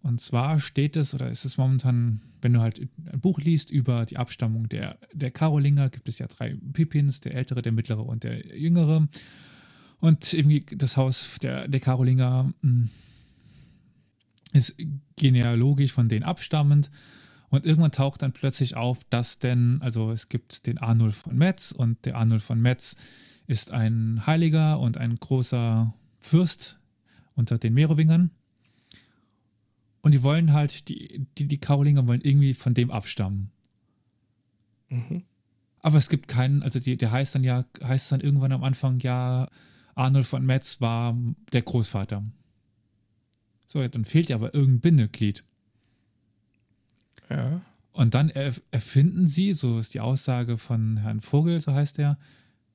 Und 0.04 0.20
zwar 0.20 0.60
steht 0.60 0.98
es, 0.98 1.14
oder 1.14 1.30
ist 1.30 1.46
es 1.46 1.58
momentan, 1.58 2.22
wenn 2.42 2.54
du 2.54 2.62
halt 2.62 2.80
ein 3.12 3.20
Buch 3.20 3.40
liest 3.40 3.70
über 3.70 4.06
die 4.06 4.18
Abstammung 4.18 4.68
der, 4.68 4.98
der 5.14 5.30
Karolinger, 5.30 5.90
gibt 5.90 6.10
es 6.10 6.18
ja 6.18 6.28
drei 6.28 6.58
Pippins, 6.74 7.22
der 7.22 7.36
ältere, 7.36 7.62
der 7.62 7.72
mittlere 7.72 8.04
und 8.04 8.24
der 8.24 8.58
jüngere. 8.58 9.08
Und 10.00 10.34
irgendwie 10.34 10.66
das 10.76 10.98
Haus 10.98 11.38
der, 11.44 11.68
der 11.68 11.80
Karolinger 11.80 12.52
hm, 12.62 12.90
ist 14.54 14.76
genealogisch 15.16 15.92
von 15.92 16.10
denen 16.10 16.24
abstammend. 16.24 16.90
Und 17.50 17.66
irgendwann 17.66 17.92
taucht 17.92 18.24
dann 18.24 18.32
plötzlich 18.32 18.76
auf, 18.76 19.04
dass 19.10 19.38
denn, 19.38 19.82
also 19.82 20.12
es 20.12 20.30
gibt 20.30 20.66
den 20.66 20.80
Arnulf 20.80 21.18
von 21.18 21.38
Metz 21.38 21.72
und 21.72 22.06
der 22.06 22.16
Arnulf 22.16 22.44
von 22.44 22.60
Metz 22.60 22.96
ist 23.46 23.72
ein 23.72 24.26
Heiliger 24.26 24.80
und 24.80 24.98
ein 24.98 25.18
großer 25.18 25.94
Fürst 26.20 26.80
unter 27.36 27.58
den 27.58 27.74
Merowingern. 27.74 28.32
Und 30.02 30.14
die 30.14 30.24
wollen 30.24 30.54
halt, 30.54 30.90
die, 30.90 31.26
die, 31.38 31.48
die 31.48 31.60
Karolinger 31.60 32.08
wollen 32.08 32.22
irgendwie 32.22 32.54
von 32.54 32.74
dem 32.74 32.92
abstammen. 32.92 33.52
Mhm. 34.90 35.24
Aber 35.80 35.98
es 35.98 36.10
gibt 36.10 36.28
keinen, 36.28 36.64
also 36.64 36.80
die, 36.80 36.98
der 36.98 37.12
heißt 37.12 37.36
dann 37.36 37.44
ja, 37.44 37.66
heißt 37.84 38.12
dann 38.12 38.22
irgendwann 38.22 38.52
am 38.52 38.64
Anfang, 38.64 39.00
ja, 39.00 39.50
Arnold 39.96 40.26
von 40.26 40.46
Metz 40.46 40.82
war 40.82 41.18
der 41.54 41.62
Großvater. 41.62 42.24
So, 43.68 43.88
dann 43.88 44.06
fehlt 44.06 44.30
ja 44.30 44.36
aber 44.36 44.54
irgendein 44.54 44.82
Bindeglied. 44.82 45.44
Ja. 47.30 47.62
Und 47.94 48.14
dann 48.14 48.30
erfinden 48.30 49.28
sie, 49.28 49.54
so 49.54 49.80
ist 49.80 49.94
die 49.94 50.00
Aussage 50.00 50.58
von 50.58 50.98
Herrn 50.98 51.22
Vogel, 51.22 51.60
so 51.60 51.74
heißt 51.74 52.00
er, 52.00 52.18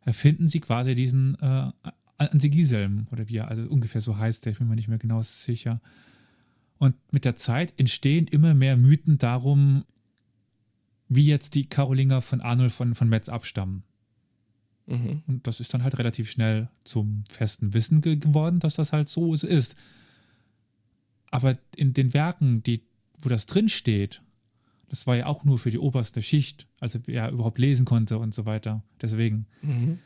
erfinden 0.03 0.49
sie 0.49 0.61
quasi 0.61 0.95
diesen 0.95 1.39
äh, 1.41 1.71
Ansigiselm 2.19 3.07
oder 3.13 3.29
wie 3.29 3.39
er, 3.39 3.49
also 3.49 3.63
ungefähr 3.65 4.01
so 4.01 4.17
heißt 4.17 4.47
er, 4.47 4.53
ich 4.53 4.59
bin 4.59 4.69
mir 4.69 4.77
nicht 4.77 4.89
mehr 4.89 4.99
genau 4.99 5.23
sicher. 5.23 5.81
Und 6.79 6.95
mit 7.13 7.25
der 7.25 7.37
Zeit 7.37 7.73
entstehen 7.79 8.27
immer 8.27 8.55
mehr 8.55 8.77
Mythen 8.77 9.19
darum, 9.19 9.85
wie 11.09 11.27
jetzt 11.27 11.55
die 11.55 11.67
Karolinger 11.67 12.21
von 12.21 12.41
Arnold 12.41 12.73
von, 12.73 12.95
von 12.95 13.09
Metz 13.09 13.29
abstammen. 13.29 13.85
Mhm. 14.87 15.23
Und 15.27 15.47
das 15.47 15.61
ist 15.61 15.73
dann 15.75 15.83
halt 15.83 15.99
relativ 15.99 16.31
schnell 16.31 16.69
zum 16.85 17.25
festen 17.31 17.75
Wissen 17.75 18.01
geworden, 18.01 18.61
dass 18.61 18.75
das 18.75 18.93
halt 18.93 19.09
so 19.09 19.35
ist. 19.35 19.77
Aber 21.31 21.59
in 21.77 21.93
den 21.93 22.15
Werken, 22.15 22.63
die, 22.63 22.83
wo 23.21 23.29
das 23.29 23.47
drin 23.47 23.69
steht, 23.69 24.23
das 24.89 25.07
war 25.07 25.17
ja 25.17 25.27
auch 25.27 25.45
nur 25.45 25.59
für 25.59 25.71
die 25.71 25.79
oberste 25.79 26.23
Schicht, 26.23 26.67
also 26.79 27.01
wer 27.07 27.31
überhaupt 27.31 27.59
lesen 27.59 27.85
konnte 27.85 28.19
und 28.19 28.35
so 28.35 28.47
weiter. 28.47 28.85
Deswegen. 29.01 29.47
Mhm. 29.63 29.99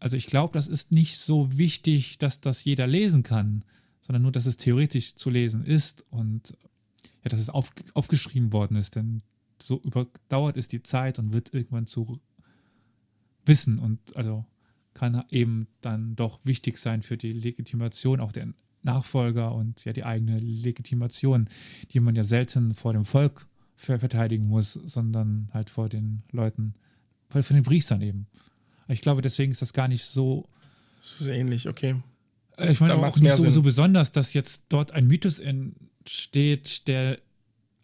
Also 0.00 0.16
ich 0.16 0.28
glaube, 0.28 0.52
das 0.52 0.68
ist 0.68 0.92
nicht 0.92 1.18
so 1.18 1.58
wichtig, 1.58 2.18
dass 2.18 2.40
das 2.40 2.64
jeder 2.64 2.86
lesen 2.86 3.24
kann, 3.24 3.64
sondern 4.08 4.22
nur, 4.22 4.32
dass 4.32 4.46
es 4.46 4.56
theoretisch 4.56 5.16
zu 5.16 5.28
lesen 5.28 5.66
ist 5.66 6.02
und 6.08 6.56
ja, 7.22 7.28
dass 7.28 7.40
es 7.40 7.50
auf, 7.50 7.70
aufgeschrieben 7.92 8.54
worden 8.54 8.78
ist. 8.78 8.96
Denn 8.96 9.20
so 9.60 9.78
überdauert 9.82 10.56
ist 10.56 10.72
die 10.72 10.82
Zeit 10.82 11.18
und 11.18 11.34
wird 11.34 11.52
irgendwann 11.52 11.86
zu 11.86 12.18
Wissen 13.44 13.78
und 13.78 14.16
also 14.16 14.46
kann 14.94 15.24
eben 15.28 15.68
dann 15.82 16.16
doch 16.16 16.40
wichtig 16.42 16.78
sein 16.78 17.02
für 17.02 17.18
die 17.18 17.34
Legitimation 17.34 18.20
auch 18.20 18.32
der 18.32 18.48
Nachfolger 18.82 19.54
und 19.54 19.84
ja 19.84 19.92
die 19.92 20.04
eigene 20.04 20.38
Legitimation, 20.38 21.48
die 21.90 22.00
man 22.00 22.16
ja 22.16 22.24
selten 22.24 22.74
vor 22.74 22.94
dem 22.94 23.04
Volk 23.04 23.46
verteidigen 23.76 24.48
muss, 24.48 24.72
sondern 24.72 25.50
halt 25.52 25.68
vor 25.68 25.90
den 25.90 26.22
Leuten, 26.32 26.74
vor, 27.28 27.42
den 27.42 27.62
Priestern 27.62 28.00
eben. 28.00 28.26
Ich 28.88 29.02
glaube, 29.02 29.20
deswegen 29.20 29.52
ist 29.52 29.60
das 29.60 29.74
gar 29.74 29.86
nicht 29.86 30.06
so. 30.06 30.48
Das 30.98 31.20
ist 31.20 31.28
ähnlich, 31.28 31.68
okay. 31.68 31.96
Äh, 32.58 32.72
ich 32.72 32.80
meine 32.80 32.94
auch 32.94 33.16
nicht 33.16 33.34
so, 33.34 33.50
so, 33.50 33.62
besonders, 33.62 34.12
dass 34.12 34.34
jetzt 34.34 34.64
dort 34.68 34.92
ein 34.92 35.06
Mythos 35.06 35.38
entsteht, 35.38 36.86
der 36.88 37.18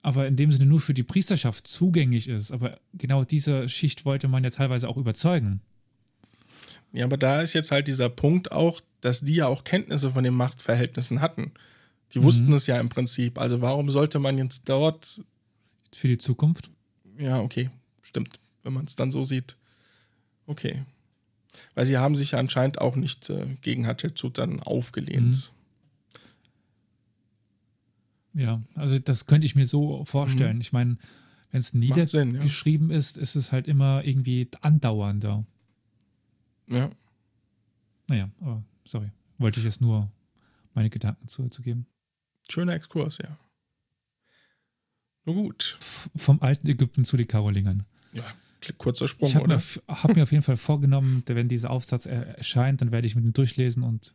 aber 0.03 0.27
in 0.27 0.37
dem 0.37 0.53
Sinne 0.53 0.67
nur 0.67 0.81
für 0.81 0.93
die 0.93 1.03
Priesterschaft 1.03 1.67
zugänglich 1.67 2.29
ist. 2.29 2.51
Aber 2.51 2.79
genau 2.93 3.25
diese 3.25 3.71
Schicht 3.71 4.05
wollte 4.05 4.29
man 4.29 4.45
ja 4.45 4.51
teilweise 4.51 4.87
auch 4.89 4.99
überzeugen. 4.99 5.61
Ja, 6.93 7.07
aber 7.07 7.17
da 7.17 7.41
ist 7.41 7.55
jetzt 7.55 7.71
halt 7.71 7.89
dieser 7.89 8.11
Punkt 8.11 8.53
auch, 8.53 8.83
dass 9.01 9.23
die 9.23 9.37
ja 9.37 9.47
auch 9.47 9.65
Kenntnisse 9.65 10.11
von 10.13 10.23
den 10.23 10.35
Machtverhältnissen 10.35 11.21
hatten. 11.23 11.53
Die 12.13 12.19
mhm. 12.19 12.25
wussten 12.25 12.53
es 12.53 12.67
ja 12.67 12.79
im 12.79 12.91
Prinzip. 12.91 13.39
Also 13.39 13.63
warum 13.63 13.91
sollte 13.91 14.19
man 14.19 14.37
jetzt 14.37 14.69
dort. 14.69 15.23
Für 15.95 16.09
die 16.09 16.19
Zukunft? 16.19 16.71
Ja, 17.19 17.41
okay. 17.41 17.71
Stimmt. 18.03 18.39
Wenn 18.63 18.75
man 18.75 18.85
es 18.85 18.97
dann 18.97 19.11
so 19.11 19.25
sieht. 19.25 19.57
Okay. 20.47 20.83
Weil 21.75 21.87
sie 21.87 21.99
haben 21.99 22.17
sich 22.17 22.35
anscheinend 22.35 22.81
auch 22.81 22.97
nicht 22.97 23.31
äh, 23.31 23.47
gegen 23.63 23.87
Hatshepsut 23.87 24.39
dann 24.39 24.61
aufgelehnt. 24.61 25.51
Mhm. 28.33 28.41
Ja, 28.41 28.63
also 28.75 28.99
das 28.99 29.27
könnte 29.27 29.47
ich 29.47 29.55
mir 29.55 29.67
so 29.67 30.05
vorstellen. 30.05 30.57
Mhm. 30.57 30.61
Ich 30.61 30.73
meine, 30.73 30.99
wenn 31.53 31.61
es 31.61 31.73
niedergeschrieben 31.73 32.91
ja. 32.91 32.97
ist, 32.97 33.17
ist 33.17 33.37
es 33.37 33.53
halt 33.53 33.69
immer 33.69 34.05
irgendwie 34.05 34.49
andauernder. 34.61 35.45
Ja. 36.69 36.91
Naja, 38.09 38.29
aber 38.41 38.65
sorry. 38.85 39.11
Wollte 39.39 39.61
ich 39.61 39.65
jetzt 39.65 39.81
nur 39.81 40.11
meine 40.75 40.91
Gedanken 40.91 41.29
zu, 41.29 41.49
zu 41.49 41.63
geben. 41.63 41.87
Schöner 42.49 42.75
Exkurs, 42.75 43.19
ja. 43.19 43.39
Nur 45.25 45.37
gut. 45.37 45.79
F 45.81 46.11
vom 46.17 46.43
alten 46.43 46.69
Ägypten 46.69 47.05
zu 47.05 47.17
den 47.17 47.29
Karolingern. 47.29 47.85
Ja, 48.13 48.25
kurzer 48.73 49.09
Sprung, 49.09 49.31
ich 49.31 49.37
oder? 49.37 49.57
Ich 49.57 49.81
habe 49.89 50.15
mir 50.15 50.23
auf 50.23 50.33
jeden 50.33 50.43
Fall 50.43 50.57
vorgenommen, 50.57 51.23
wenn 51.27 51.49
dieser 51.49 51.71
Aufsatz 51.71 52.07
erscheint, 52.07 52.81
dann 52.81 52.93
werde 52.93 53.07
ich 53.07 53.15
mit 53.15 53.25
ihm 53.25 53.33
durchlesen 53.33 53.83
und 53.83 54.15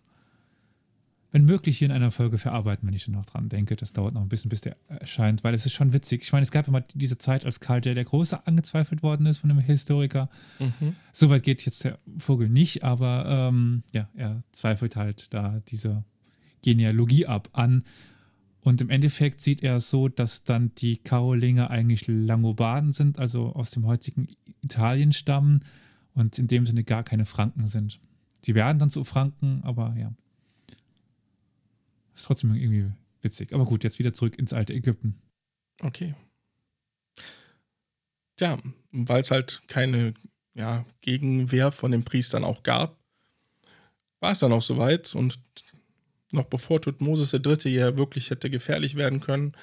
wenn 1.32 1.46
möglich, 1.46 1.78
hier 1.78 1.88
in 1.88 1.92
einer 1.92 2.12
Folge 2.12 2.40
verarbeiten, 2.40 2.88
wenn 2.88 2.96
ich 2.96 3.08
noch 3.08 3.26
dran 3.26 3.50
denke. 3.50 3.76
Das 3.76 3.94
dauert 3.94 4.16
noch 4.16 4.22
ein 4.22 4.30
bisschen, 4.30 4.50
bis 4.50 4.62
der 4.62 4.76
erscheint, 4.88 5.44
weil 5.44 5.54
es 5.54 5.66
ist 5.66 5.74
schon 5.74 5.94
witzig. 5.94 6.24
Ich 6.24 6.32
meine, 6.32 6.44
es 6.44 6.52
gab 6.52 6.68
immer 6.68 6.82
diese 6.82 7.20
Zeit, 7.20 7.46
als 7.46 7.60
Karl 7.60 7.82
der, 7.82 7.94
der 7.94 8.04
Große 8.04 8.48
angezweifelt 8.48 9.04
worden 9.04 9.28
ist 9.28 9.38
von 9.40 9.52
einem 9.52 9.60
Historiker. 9.60 10.30
Mhm. 10.58 10.96
Soweit 11.14 11.44
geht 11.44 11.66
jetzt 11.66 11.84
der 11.84 12.00
Vogel 12.18 12.50
nicht, 12.50 12.84
aber 12.84 13.26
ähm, 13.28 13.84
ja, 13.92 14.10
er 14.16 14.42
zweifelt 14.54 14.96
halt 14.96 15.32
da 15.34 15.62
diese 15.68 16.04
Genealogie 16.64 17.28
ab 17.28 17.50
an. 17.54 17.84
Und 18.62 18.82
im 18.82 18.90
Endeffekt 18.90 19.42
sieht 19.42 19.64
er 19.64 19.80
so, 19.80 20.10
dass 20.10 20.44
dann 20.44 20.74
die 20.76 20.98
Karolinger 20.98 21.70
eigentlich 21.70 22.08
Langobarden 22.08 22.94
sind, 22.94 23.18
also 23.18 23.54
aus 23.54 23.72
dem 23.72 23.86
heutigen 23.86 24.28
Italien 24.62 25.14
stammen 25.14 25.64
und 26.14 26.38
in 26.38 26.48
dem 26.48 26.66
Sinne 26.66 26.84
gar 26.84 27.04
keine 27.04 27.26
Franken 27.26 27.66
sind. 27.66 28.00
Die 28.46 28.56
werden 28.56 28.80
dann 28.80 28.90
zu 28.90 29.04
Franken, 29.04 29.62
aber 29.64 29.96
ja. 29.98 30.14
Ist 32.16 32.26
trotzdem 32.26 32.54
irgendwie 32.54 32.92
witzig. 33.22 33.54
Aber 33.54 33.66
gut, 33.66 33.84
jetzt 33.84 34.00
wieder 34.00 34.14
zurück 34.14 34.38
ins 34.38 34.52
alte 34.52 34.74
Ägypten. 34.74 35.16
Okay. 35.82 36.16
Tja, 38.36 38.58
weil 38.92 39.22
es 39.22 39.32
halt 39.32 39.62
keine 39.68 40.14
ja, 40.54 40.86
Gegenwehr 41.02 41.72
von 41.72 41.92
den 41.92 42.04
Priestern 42.04 42.44
auch 42.44 42.64
gab, 42.64 42.98
war 44.20 44.32
es 44.32 44.40
dann 44.40 44.52
auch 44.52 44.62
soweit. 44.62 45.16
Und 45.16 45.40
noch 46.32 46.46
bevor 46.46 46.82
Tutmosis 46.82 47.34
III. 47.34 47.70
ja 47.72 47.98
wirklich 47.98 48.30
hätte 48.30 48.50
gefährlich 48.50 48.96
werden 48.96 49.20
können, 49.20 49.54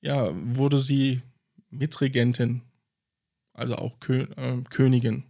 ja, 0.00 0.30
wurde 0.34 0.78
sie 0.78 1.22
Mitregentin, 1.70 2.62
also 3.52 3.76
auch 3.76 4.00
Kö 4.00 4.26
äh, 4.36 4.62
Königin. 4.70 5.24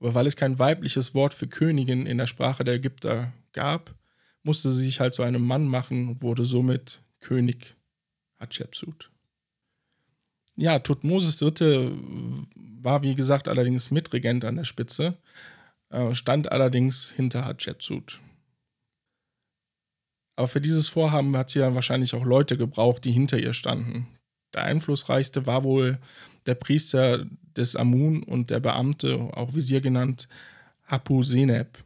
Aber 0.00 0.14
weil 0.14 0.26
es 0.26 0.36
kein 0.36 0.58
weibliches 0.58 1.14
Wort 1.14 1.34
für 1.34 1.46
Königin 1.46 2.06
in 2.06 2.18
der 2.18 2.26
Sprache 2.26 2.64
der 2.64 2.74
Ägypter 2.74 3.32
gab, 3.52 3.94
musste 4.42 4.70
sie 4.70 4.84
sich 4.84 5.00
halt 5.00 5.14
zu 5.14 5.22
einem 5.22 5.46
Mann 5.46 5.66
machen 5.66 6.08
und 6.08 6.22
wurde 6.22 6.44
somit 6.44 7.02
König 7.20 7.74
Hatschepsut. 8.38 9.10
Ja, 10.56 10.78
Tutmosis 10.78 11.40
III. 11.40 11.90
war 12.54 13.02
wie 13.02 13.14
gesagt 13.14 13.48
allerdings 13.48 13.90
Mitregent 13.90 14.44
an 14.44 14.56
der 14.56 14.64
Spitze, 14.64 15.16
äh, 15.90 16.14
stand 16.14 16.52
allerdings 16.52 17.10
hinter 17.10 17.44
Hatschepsut. 17.44 18.20
Aber 20.36 20.48
für 20.48 20.60
dieses 20.60 20.88
Vorhaben 20.88 21.36
hat 21.36 21.50
sie 21.50 21.60
dann 21.60 21.74
wahrscheinlich 21.74 22.14
auch 22.14 22.24
Leute 22.24 22.56
gebraucht, 22.56 23.04
die 23.04 23.12
hinter 23.12 23.38
ihr 23.38 23.54
standen. 23.54 24.08
Der 24.52 24.64
einflussreichste 24.64 25.46
war 25.46 25.64
wohl 25.64 25.98
der 26.46 26.54
Priester 26.54 27.26
des 27.56 27.76
Amun 27.76 28.22
und 28.22 28.50
der 28.50 28.60
Beamte, 28.60 29.30
auch 29.34 29.54
Visier 29.54 29.80
genannt, 29.80 30.28
Hapu 30.86 31.22
Seneb 31.22 31.82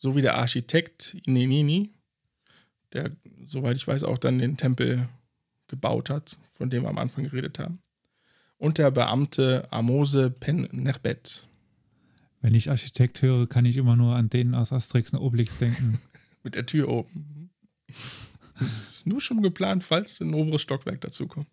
sowie 0.00 0.22
der 0.22 0.36
Architekt 0.36 1.16
Inenini, 1.26 1.90
der, 2.92 3.10
soweit 3.46 3.76
ich 3.76 3.86
weiß, 3.86 4.04
auch 4.04 4.18
dann 4.18 4.38
den 4.38 4.56
Tempel 4.56 5.08
gebaut 5.68 6.08
hat, 6.08 6.38
von 6.54 6.70
dem 6.70 6.82
wir 6.82 6.88
am 6.88 6.98
Anfang 6.98 7.24
geredet 7.24 7.58
haben. 7.58 7.80
Und 8.56 8.78
der 8.78 8.90
Beamte 8.90 9.68
Amose 9.70 10.30
Pen 10.30 10.68
Nerbet. 10.72 11.46
Wenn 12.40 12.54
ich 12.54 12.70
Architekt 12.70 13.20
höre, 13.20 13.46
kann 13.46 13.66
ich 13.66 13.76
immer 13.76 13.96
nur 13.96 14.16
an 14.16 14.30
den 14.30 14.54
aus 14.54 14.72
Asterix 14.72 15.12
und 15.12 15.18
Obelix 15.18 15.58
denken. 15.58 16.00
Mit 16.42 16.54
der 16.54 16.66
Tür 16.66 16.88
oben. 16.88 17.50
ist 18.82 19.06
nur 19.06 19.20
schon 19.20 19.42
geplant, 19.42 19.84
falls 19.84 20.20
ein 20.20 20.34
oberes 20.34 20.62
Stockwerk 20.62 21.00
dazukommt. 21.00 21.48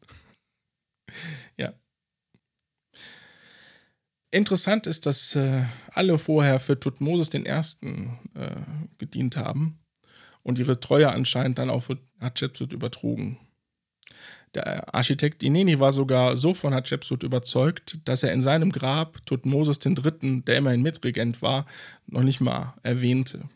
ja. 1.57 1.73
Interessant 4.29 4.87
ist, 4.87 5.05
dass 5.05 5.35
äh, 5.35 5.63
alle 5.91 6.17
vorher 6.17 6.59
für 6.59 6.79
Tutmosis 6.79 7.29
den 7.29 7.45
Ersten 7.45 8.19
äh, 8.33 8.61
gedient 8.97 9.37
haben 9.37 9.79
und 10.43 10.59
ihre 10.59 10.79
Treue 10.79 11.09
anscheinend 11.09 11.59
dann 11.59 11.69
auch 11.69 11.83
für 11.83 11.97
Hatschepsut 12.19 12.73
übertrugen. 12.73 13.39
Der 14.53 14.93
Architekt 14.93 15.43
Ineni 15.43 15.79
war 15.79 15.93
sogar 15.93 16.37
so 16.37 16.53
von 16.53 16.73
Hatschepsut 16.73 17.23
überzeugt, 17.23 17.99
dass 18.05 18.23
er 18.23 18.33
in 18.33 18.41
seinem 18.41 18.71
Grab 18.71 19.25
Tutmosis 19.25 19.79
III., 19.85 20.41
der 20.41 20.57
immerhin 20.57 20.81
Mitregent 20.81 21.41
war, 21.41 21.65
noch 22.07 22.23
nicht 22.23 22.41
mal 22.41 22.73
erwähnte. 22.83 23.49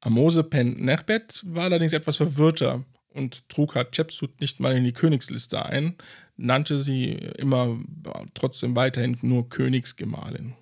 Amose 0.00 0.44
Pen 0.44 0.82
Nerbet 0.84 1.42
war 1.46 1.64
allerdings 1.64 1.92
etwas 1.92 2.16
verwirrter 2.16 2.84
und 3.12 3.48
trug 3.48 3.74
Hatschepsut 3.74 4.40
nicht 4.40 4.60
mal 4.60 4.76
in 4.76 4.84
die 4.84 4.92
Königsliste 4.92 5.64
ein, 5.64 5.96
nannte 6.36 6.78
sie 6.78 7.12
immer 7.12 7.78
trotzdem 8.34 8.76
weiterhin 8.76 9.18
nur 9.22 9.48
Königsgemahlin. 9.48 10.54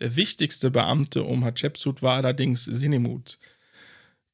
Der 0.00 0.16
wichtigste 0.16 0.70
Beamte 0.70 1.22
um 1.22 1.44
Hatschepsut 1.44 2.02
war 2.02 2.16
allerdings 2.16 2.64
Sinemut, 2.64 3.38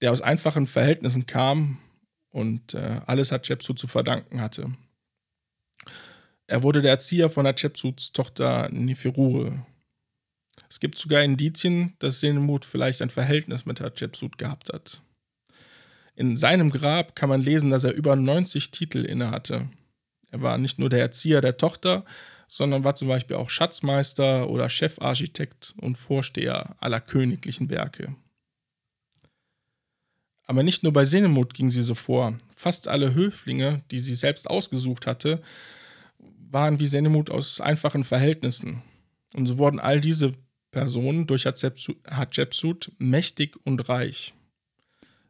der 0.01 0.13
aus 0.13 0.23
einfachen 0.23 0.67
Verhältnissen 0.67 1.27
kam 1.27 1.79
und 2.31 2.75
äh, 2.75 3.01
alles 3.07 3.31
Hatschepsut 3.31 3.79
zu 3.79 3.87
verdanken 3.87 4.41
hatte. 4.41 4.73
Er 6.47 6.63
wurde 6.63 6.83
der 6.83 6.93
Erzieher 6.93 7.31
von 7.31 7.47
Hatschepsuts 7.47 8.13
Tochter 8.13 8.69
Neferure. 8.73 9.65
Es 10.69 10.81
gibt 10.81 10.99
sogar 10.99 11.23
Indizien, 11.23 11.95
dass 11.99 12.21
Sinemut 12.21 12.65
vielleicht 12.65 13.03
ein 13.03 13.11
Verhältnis 13.11 13.67
mit 13.67 13.81
Hatschepsut 13.81 14.39
gehabt 14.39 14.73
hat. 14.73 15.03
In 16.15 16.37
seinem 16.37 16.71
Grab 16.71 17.17
kann 17.17 17.29
man 17.29 17.41
lesen, 17.41 17.71
dass 17.71 17.85
er 17.85 17.95
über 17.95 18.15
90 18.15 18.71
Titel 18.71 19.05
innehatte. 19.05 19.69
Er 20.31 20.43
war 20.43 20.59
nicht 20.59 20.79
nur 20.79 20.91
der 20.91 21.01
Erzieher 21.01 21.41
der 21.41 21.57
Tochter, 21.57 22.05
sondern 22.47 22.85
war 22.85 22.95
zum 22.95 23.09
Beispiel 23.09 23.37
auch 23.37 23.49
Schatzmeister 23.49 24.51
oder 24.51 24.69
Chefarchitekt 24.69 25.75
und 25.81 25.97
Vorsteher 25.97 26.77
aller 26.81 27.01
königlichen 27.01 27.71
Werke. 27.71 28.15
Aber 30.45 30.65
nicht 30.65 30.83
nur 30.83 30.93
bei 30.93 31.05
Senemut 31.05 31.55
ging 31.55 31.71
sie 31.71 31.83
so 31.83 31.95
vor. 31.95 32.37
Fast 32.57 32.89
alle 32.89 33.15
Höflinge, 33.15 33.83
die 33.93 34.01
sie 34.01 34.17
selbst 34.17 34.51
ausgesucht 34.51 35.07
hatte, 35.07 35.41
waren 36.51 36.81
wie 36.81 36.89
Senemut 36.89 37.31
aus 37.31 37.61
einfachen 37.61 38.03
Verhältnissen. 38.03 38.83
Und 39.35 39.47
so 39.47 39.59
wurden 39.59 39.79
all 39.79 40.01
diese 40.01 40.35
Personen 40.71 41.27
durch 41.27 41.47
Hatschepsut 41.47 42.93
mächtig 42.99 43.57
und 43.65 43.89
reich. 43.89 44.35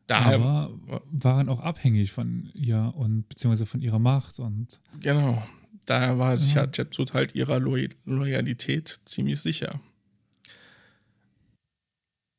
Daher, 0.06 0.40
Aber 0.40 1.02
waren 1.10 1.48
auch 1.48 1.60
abhängig 1.60 2.12
von 2.12 2.50
ihr 2.52 2.92
und 2.96 3.28
beziehungsweise 3.28 3.66
von 3.66 3.80
ihrer 3.80 4.00
Macht 4.00 4.40
und. 4.40 4.80
Genau. 5.00 5.46
Daher 5.86 6.18
war 6.18 6.36
sich 6.36 6.54
ja. 6.54 6.62
Hatschepsut 6.62 7.14
halt 7.14 7.34
ihrer 7.34 7.60
Loyalität 7.60 9.00
ziemlich 9.04 9.40
sicher. 9.40 9.80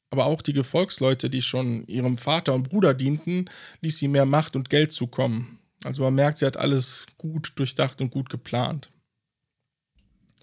Aber 0.10 0.26
auch 0.26 0.41
die 0.41 0.54
Gefolgsleute, 0.54 1.30
die 1.30 1.41
schon 1.41 1.88
ihrem 1.88 2.17
Vater 2.17 2.54
und 2.54 2.69
Bruder 2.69 2.93
dienten, 2.93 3.50
ließ 3.80 3.97
sie 3.97 4.10
mehr 4.10 4.26
Macht 4.26 4.58
und 4.58 4.69
Geld 4.69 4.91
zukommen. 4.91 5.60
Also 5.86 6.04
man 6.04 6.13
merkt, 6.13 6.39
sie 6.39 6.45
hat 6.45 6.58
alles 6.58 7.08
gut 7.17 7.54
durchdacht 7.56 8.02
und 8.02 8.12
gut 8.12 8.30
geplant. 8.30 8.91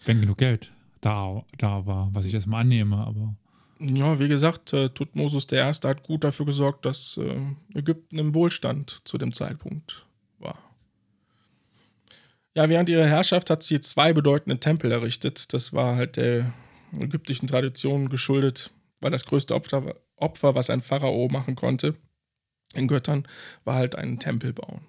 Wenn 0.07 0.21
genug 0.21 0.39
Geld 0.39 0.73
da, 1.01 1.45
da 1.59 1.87
war, 1.87 2.11
was 2.13 2.25
ich 2.25 2.33
jetzt 2.33 2.47
mal 2.47 2.61
annehme, 2.61 2.97
aber. 2.97 3.35
Ja, 3.81 4.19
wie 4.19 4.29
gesagt, 4.29 4.73
äh, 4.73 4.89
Tutmosis 4.89 5.47
I. 5.53 5.59
hat 5.59 6.03
gut 6.03 6.25
dafür 6.25 6.47
gesorgt, 6.47 6.85
dass 6.85 7.17
äh, 7.17 7.79
Ägypten 7.79 8.19
im 8.19 8.35
Wohlstand 8.35 9.03
zu 9.05 9.19
dem 9.19 9.33
Zeitpunkt 9.33 10.07
war. 10.39 10.59
Ja, 12.55 12.69
während 12.69 12.89
ihrer 12.89 13.07
Herrschaft 13.07 13.51
hat 13.51 13.63
sie 13.63 13.81
zwei 13.81 14.13
bedeutende 14.13 14.59
Tempel 14.59 14.91
errichtet. 14.91 15.53
Das 15.53 15.73
war 15.73 15.95
halt 15.95 16.17
der 16.17 16.53
ägyptischen 16.99 17.47
Tradition 17.47 18.09
geschuldet, 18.09 18.73
weil 19.01 19.13
das 19.13 19.25
größte 19.25 19.55
Opfer, 19.55 19.95
Opfer, 20.17 20.55
was 20.57 20.71
ein 20.71 20.81
Pharao 20.81 21.29
machen 21.31 21.55
konnte, 21.55 21.95
in 22.75 22.89
Göttern, 22.89 23.29
war 23.65 23.77
halt 23.77 23.95
einen 23.95 24.19
Tempel 24.19 24.53
bauen. 24.53 24.81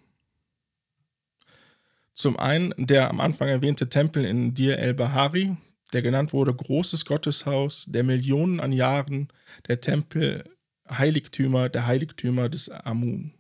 Zum 2.14 2.38
einen 2.38 2.74
der 2.76 3.10
am 3.10 3.20
Anfang 3.20 3.48
erwähnte 3.48 3.88
Tempel 3.88 4.26
in 4.26 4.54
Dir 4.54 4.78
el-Bahari, 4.78 5.56
der 5.94 6.02
genannt 6.02 6.34
wurde 6.34 6.54
Großes 6.54 7.06
Gotteshaus 7.06 7.86
der 7.88 8.04
Millionen 8.04 8.60
an 8.60 8.72
Jahren, 8.72 9.30
der 9.68 9.82
Tempel 9.82 10.44
Heiligtümer 10.90 11.70
der 11.70 11.86
Heiligtümer 11.86 12.50
des 12.50 12.70
Amun. 12.70 13.34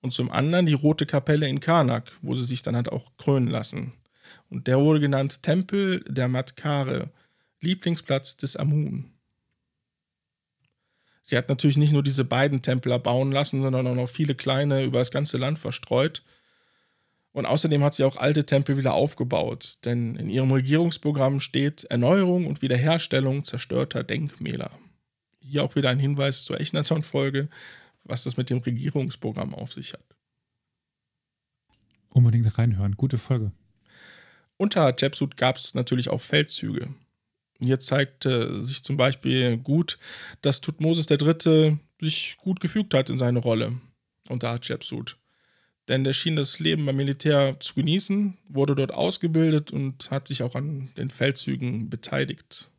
Und 0.00 0.12
zum 0.12 0.30
anderen 0.30 0.66
die 0.66 0.74
Rote 0.74 1.06
Kapelle 1.06 1.48
in 1.48 1.60
Karnak, 1.60 2.12
wo 2.22 2.34
sie 2.34 2.44
sich 2.44 2.62
dann 2.62 2.76
hat 2.76 2.88
auch 2.88 3.16
krönen 3.16 3.48
lassen. 3.48 3.92
Und 4.50 4.66
der 4.66 4.80
wurde 4.80 5.00
genannt 5.00 5.42
Tempel 5.42 6.04
der 6.08 6.28
Matkare, 6.28 7.10
Lieblingsplatz 7.60 8.36
des 8.36 8.56
Amun. 8.56 9.10
Sie 11.22 11.38
hat 11.38 11.48
natürlich 11.48 11.78
nicht 11.78 11.92
nur 11.92 12.02
diese 12.02 12.24
beiden 12.24 12.60
Tempel 12.60 12.92
erbauen 12.92 13.32
lassen, 13.32 13.62
sondern 13.62 13.86
auch 13.86 13.94
noch 13.94 14.08
viele 14.08 14.34
kleine 14.34 14.84
über 14.84 14.98
das 14.98 15.10
ganze 15.10 15.38
Land 15.38 15.58
verstreut 15.58 16.22
und 17.34 17.46
außerdem 17.46 17.82
hat 17.82 17.94
sie 17.94 18.04
auch 18.04 18.16
alte 18.16 18.46
Tempel 18.46 18.76
wieder 18.76 18.94
aufgebaut, 18.94 19.78
denn 19.84 20.14
in 20.14 20.30
ihrem 20.30 20.52
Regierungsprogramm 20.52 21.40
steht 21.40 21.82
Erneuerung 21.84 22.46
und 22.46 22.62
Wiederherstellung 22.62 23.42
zerstörter 23.42 24.04
Denkmäler. 24.04 24.70
Hier 25.40 25.64
auch 25.64 25.74
wieder 25.74 25.90
ein 25.90 25.98
Hinweis 25.98 26.44
zur 26.44 26.60
Echnaton-Folge, 26.60 27.48
was 28.04 28.22
das 28.22 28.36
mit 28.36 28.50
dem 28.50 28.58
Regierungsprogramm 28.58 29.52
auf 29.52 29.72
sich 29.72 29.94
hat. 29.94 30.04
Unbedingt 32.08 32.56
reinhören, 32.56 32.96
gute 32.96 33.18
Folge. 33.18 33.50
Unter 34.56 34.84
Hatschepsut 34.84 35.36
gab 35.36 35.56
es 35.56 35.74
natürlich 35.74 36.10
auch 36.10 36.20
Feldzüge. 36.20 36.94
Hier 37.58 37.80
zeigte 37.80 38.62
sich 38.62 38.84
zum 38.84 38.96
Beispiel 38.96 39.56
gut, 39.56 39.98
dass 40.40 40.60
Tutmosis 40.60 41.10
III. 41.10 41.78
sich 42.00 42.36
gut 42.38 42.60
gefügt 42.60 42.94
hat 42.94 43.10
in 43.10 43.18
seine 43.18 43.40
Rolle 43.40 43.80
unter 44.28 44.50
Hatschepsut 44.50 45.18
denn 45.88 46.04
der 46.04 46.12
schien 46.12 46.36
das 46.36 46.60
Leben 46.60 46.86
beim 46.86 46.96
Militär 46.96 47.58
zu 47.60 47.74
genießen, 47.74 48.38
wurde 48.48 48.74
dort 48.74 48.92
ausgebildet 48.92 49.70
und 49.70 50.10
hat 50.10 50.28
sich 50.28 50.42
auch 50.42 50.54
an 50.54 50.90
den 50.96 51.10
Feldzügen 51.10 51.90
beteiligt. 51.90 52.70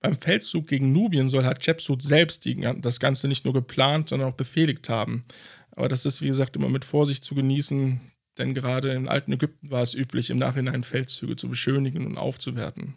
Beim 0.00 0.16
Feldzug 0.16 0.68
gegen 0.68 0.92
Nubien 0.92 1.28
soll 1.28 1.44
Hatschepsut 1.44 2.02
selbst 2.02 2.44
die, 2.44 2.60
das 2.78 3.00
Ganze 3.00 3.28
nicht 3.28 3.44
nur 3.44 3.54
geplant, 3.54 4.08
sondern 4.08 4.28
auch 4.28 4.36
befehligt 4.36 4.88
haben. 4.88 5.24
Aber 5.72 5.88
das 5.88 6.06
ist, 6.06 6.22
wie 6.22 6.28
gesagt, 6.28 6.56
immer 6.56 6.68
mit 6.68 6.84
Vorsicht 6.84 7.24
zu 7.24 7.34
genießen, 7.34 8.00
denn 8.38 8.54
gerade 8.54 8.92
im 8.92 9.08
alten 9.08 9.32
Ägypten 9.32 9.70
war 9.70 9.82
es 9.82 9.94
üblich, 9.94 10.30
im 10.30 10.38
Nachhinein 10.38 10.84
Feldzüge 10.84 11.36
zu 11.36 11.48
beschönigen 11.48 12.06
und 12.06 12.18
aufzuwerten. 12.18 12.94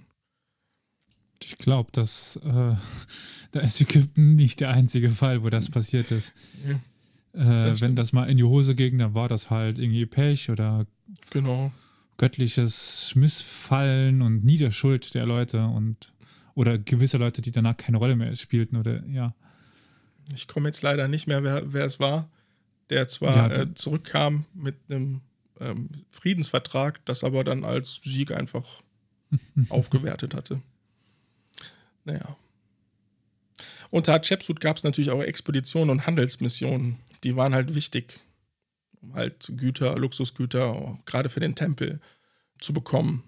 Ich 1.41 1.57
glaube, 1.57 1.89
dass 1.93 2.35
äh, 2.37 2.75
da 3.51 3.59
ist 3.61 3.81
Ägypten 3.81 4.35
nicht 4.35 4.59
der 4.59 4.69
einzige 4.69 5.09
Fall, 5.09 5.41
wo 5.43 5.49
das 5.49 5.69
passiert 5.69 6.11
ist. 6.11 6.31
Ja. 6.67 6.79
Äh, 7.33 7.79
wenn 7.79 7.95
das 7.95 8.11
mal 8.11 8.29
in 8.29 8.37
die 8.37 8.43
Hose 8.43 8.75
ging, 8.75 8.97
dann 8.97 9.13
war 9.13 9.29
das 9.29 9.49
halt 9.49 9.77
irgendwie 9.77 10.05
Pech 10.05 10.49
oder 10.49 10.85
genau. 11.29 11.71
göttliches 12.17 13.13
Missfallen 13.15 14.21
und 14.21 14.43
Niederschuld 14.43 15.13
der 15.13 15.25
Leute 15.25 15.65
und 15.65 16.11
oder 16.55 16.77
gewisse 16.77 17.17
Leute, 17.17 17.41
die 17.41 17.51
danach 17.51 17.77
keine 17.77 17.97
Rolle 17.97 18.15
mehr 18.15 18.35
spielten 18.35 18.75
oder 18.75 19.05
ja. 19.07 19.33
Ich 20.33 20.47
komme 20.47 20.69
jetzt 20.69 20.81
leider 20.81 21.07
nicht 21.07 21.27
mehr, 21.27 21.43
wer, 21.43 21.73
wer 21.73 21.85
es 21.85 21.99
war, 21.99 22.29
der 22.89 23.07
zwar 23.07 23.51
ja, 23.51 23.61
äh, 23.61 23.73
zurückkam 23.75 24.45
mit 24.53 24.75
einem 24.89 25.21
ähm, 25.59 25.89
Friedensvertrag, 26.09 27.03
das 27.05 27.23
aber 27.23 27.43
dann 27.43 27.63
als 27.63 28.01
Sieg 28.03 28.31
einfach 28.31 28.65
aufgewertet 29.69 30.33
hatte. 30.33 30.61
Naja. 32.05 32.35
Unter 33.91 34.13
Hatschepsut 34.13 34.59
gab 34.59 34.77
es 34.77 34.83
natürlich 34.83 35.11
auch 35.11 35.21
Expeditionen 35.21 35.89
und 35.89 36.05
Handelsmissionen 36.05 36.97
die 37.23 37.35
waren 37.35 37.53
halt 37.53 37.75
wichtig, 37.75 38.19
um 39.01 39.13
halt 39.13 39.51
Güter, 39.55 39.97
Luxusgüter, 39.97 40.99
gerade 41.05 41.29
für 41.29 41.39
den 41.39 41.55
Tempel 41.55 41.99
zu 42.59 42.73
bekommen. 42.73 43.23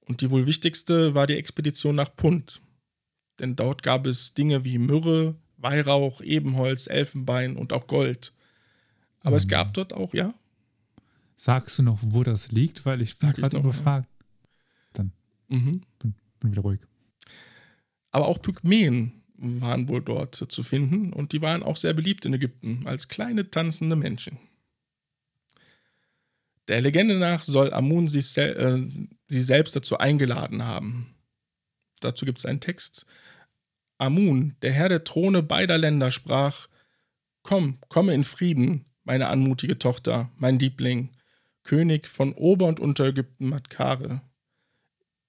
Und 0.00 0.20
die 0.20 0.30
wohl 0.30 0.46
wichtigste 0.46 1.14
war 1.14 1.26
die 1.26 1.36
Expedition 1.36 1.94
nach 1.94 2.14
Punt. 2.14 2.62
Denn 3.38 3.56
dort 3.56 3.82
gab 3.82 4.06
es 4.06 4.34
Dinge 4.34 4.64
wie 4.64 4.78
Myrrhe, 4.78 5.36
Weihrauch, 5.58 6.20
Ebenholz, 6.20 6.86
Elfenbein 6.86 7.56
und 7.56 7.72
auch 7.72 7.86
Gold. 7.86 8.32
Aber 9.20 9.32
ähm, 9.32 9.36
es 9.36 9.48
gab 9.48 9.74
dort 9.74 9.92
auch, 9.92 10.14
ja. 10.14 10.34
Sagst 11.36 11.78
du 11.78 11.82
noch, 11.82 11.98
wo 12.02 12.24
das 12.24 12.50
liegt? 12.50 12.86
Weil 12.86 13.02
ich 13.02 13.18
bin 13.18 13.32
gerade 13.32 13.58
überfragt. 13.58 14.08
Ja. 14.10 14.26
Dann 14.94 15.12
mhm. 15.48 15.82
bin, 15.98 16.14
bin 16.40 16.52
wieder 16.52 16.62
ruhig. 16.62 16.80
Aber 18.10 18.26
auch 18.26 18.40
Pygmäen 18.40 19.17
waren 19.38 19.88
wohl 19.88 20.02
dort 20.02 20.34
zu 20.34 20.62
finden 20.62 21.12
und 21.12 21.32
die 21.32 21.40
waren 21.40 21.62
auch 21.62 21.76
sehr 21.76 21.94
beliebt 21.94 22.24
in 22.26 22.34
Ägypten 22.34 22.82
als 22.86 23.08
kleine 23.08 23.50
tanzende 23.50 23.96
Menschen. 23.96 24.38
Der 26.66 26.82
Legende 26.82 27.18
nach 27.18 27.44
soll 27.44 27.72
Amun 27.72 28.08
sie, 28.08 28.20
sel 28.20 28.56
äh, 28.56 29.06
sie 29.26 29.40
selbst 29.40 29.74
dazu 29.74 29.98
eingeladen 29.98 30.64
haben. 30.64 31.14
Dazu 32.00 32.26
gibt 32.26 32.38
es 32.38 32.46
einen 32.46 32.60
Text. 32.60 33.06
Amun, 33.96 34.54
der 34.62 34.72
Herr 34.72 34.88
der 34.88 35.04
Throne 35.04 35.42
beider 35.42 35.78
Länder, 35.78 36.10
sprach: 36.10 36.68
Komm, 37.42 37.78
komme 37.88 38.12
in 38.12 38.24
Frieden, 38.24 38.84
meine 39.04 39.28
anmutige 39.28 39.78
Tochter, 39.78 40.30
mein 40.36 40.58
Liebling, 40.58 41.16
König 41.62 42.06
von 42.06 42.32
Ober- 42.34 42.66
und 42.66 42.80
Unterägypten 42.80 43.48
Matkare. 43.48 44.20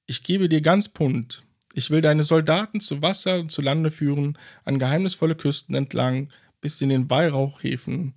Ich 0.06 0.24
gebe 0.24 0.50
dir 0.50 0.62
ganz 0.62 0.90
Pund, 0.90 1.44
ich 1.80 1.92
will 1.92 2.02
deine 2.02 2.24
Soldaten 2.24 2.82
zu 2.82 3.02
Wasser 3.02 3.40
und 3.40 3.54
zu 3.54 3.62
Lande 3.62 3.90
führen, 3.90 4.38
an 4.66 4.80
geheimnisvolle 4.80 5.36
Küsten 5.36 5.76
entlang, 5.76 6.30
bis 6.60 6.78
sie 6.78 6.84
in 6.84 6.90
den 6.90 7.10
Weihrauchhäfen 7.10 8.16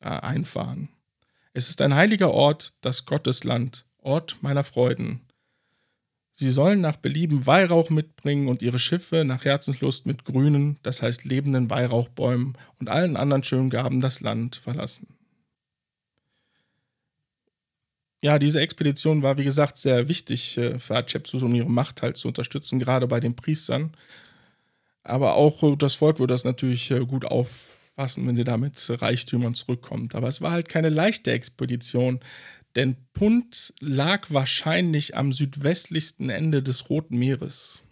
äh, 0.00 0.08
einfahren. 0.08 0.88
Es 1.52 1.68
ist 1.68 1.82
ein 1.82 1.94
heiliger 1.94 2.32
Ort, 2.32 2.72
das 2.80 3.06
Gottesland, 3.06 3.86
Ort 3.98 4.38
meiner 4.40 4.64
Freuden. 4.64 5.20
Sie 6.32 6.50
sollen 6.50 6.80
nach 6.80 6.96
Belieben 6.96 7.46
Weihrauch 7.46 7.90
mitbringen 7.90 8.48
und 8.48 8.60
ihre 8.60 8.80
Schiffe 8.80 9.24
nach 9.24 9.44
Herzenslust 9.44 10.06
mit 10.06 10.24
grünen, 10.24 10.76
das 10.82 11.00
heißt 11.00 11.24
lebenden 11.24 11.70
Weihrauchbäumen 11.70 12.58
und 12.80 12.88
allen 12.88 13.16
anderen 13.16 13.44
schönen 13.44 13.70
Gaben 13.70 14.00
das 14.00 14.20
Land 14.20 14.56
verlassen. 14.56 15.19
Ja, 18.22 18.38
diese 18.38 18.60
Expedition 18.60 19.22
war, 19.22 19.38
wie 19.38 19.44
gesagt, 19.44 19.78
sehr 19.78 20.08
wichtig 20.08 20.58
äh, 20.58 20.78
für 20.78 20.94
Hatschepsut, 20.94 21.42
um 21.42 21.54
ihre 21.54 21.70
Macht 21.70 22.02
halt 22.02 22.16
zu 22.16 22.28
unterstützen, 22.28 22.78
gerade 22.78 23.06
bei 23.06 23.18
den 23.18 23.34
Priestern. 23.34 23.92
Aber 25.02 25.34
auch 25.34 25.62
äh, 25.62 25.76
das 25.76 25.94
Volk 25.94 26.18
würde 26.18 26.34
das 26.34 26.44
natürlich 26.44 26.90
äh, 26.90 27.00
gut 27.00 27.24
auffassen, 27.24 28.26
wenn 28.26 28.36
sie 28.36 28.44
da 28.44 28.58
mit 28.58 28.90
Reichtümern 29.00 29.54
zurückkommt. 29.54 30.14
Aber 30.14 30.28
es 30.28 30.42
war 30.42 30.52
halt 30.52 30.68
keine 30.68 30.90
leichte 30.90 31.32
Expedition, 31.32 32.20
denn 32.76 32.96
Punt 33.14 33.74
lag 33.80 34.26
wahrscheinlich 34.30 35.16
am 35.16 35.32
südwestlichsten 35.32 36.28
Ende 36.28 36.62
des 36.62 36.90
Roten 36.90 37.16
Meeres. 37.18 37.82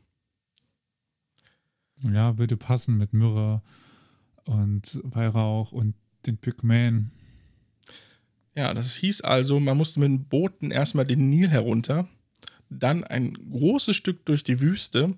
Ja, 2.03 2.39
würde 2.39 2.57
passen 2.57 2.97
mit 2.97 3.13
Myrrhe 3.13 3.63
und 4.45 5.01
Weihrauch 5.03 5.73
und 5.73 5.95
den 6.27 6.39
Pygmäen. 6.39 7.11
Ja, 8.59 8.75
das 8.75 8.97
hieß 8.97 9.21
also, 9.21 9.61
man 9.61 9.77
musste 9.77 10.01
mit 10.01 10.09
den 10.09 10.25
Booten 10.25 10.73
erstmal 10.73 11.05
den 11.05 11.31
Nil 11.31 11.49
herunter, 11.49 12.09
dann 12.69 13.05
ein 13.05 13.35
großes 13.53 13.95
Stück 13.95 14.27
durch 14.27 14.43
die 14.43 14.61
Wüste, 14.61 15.15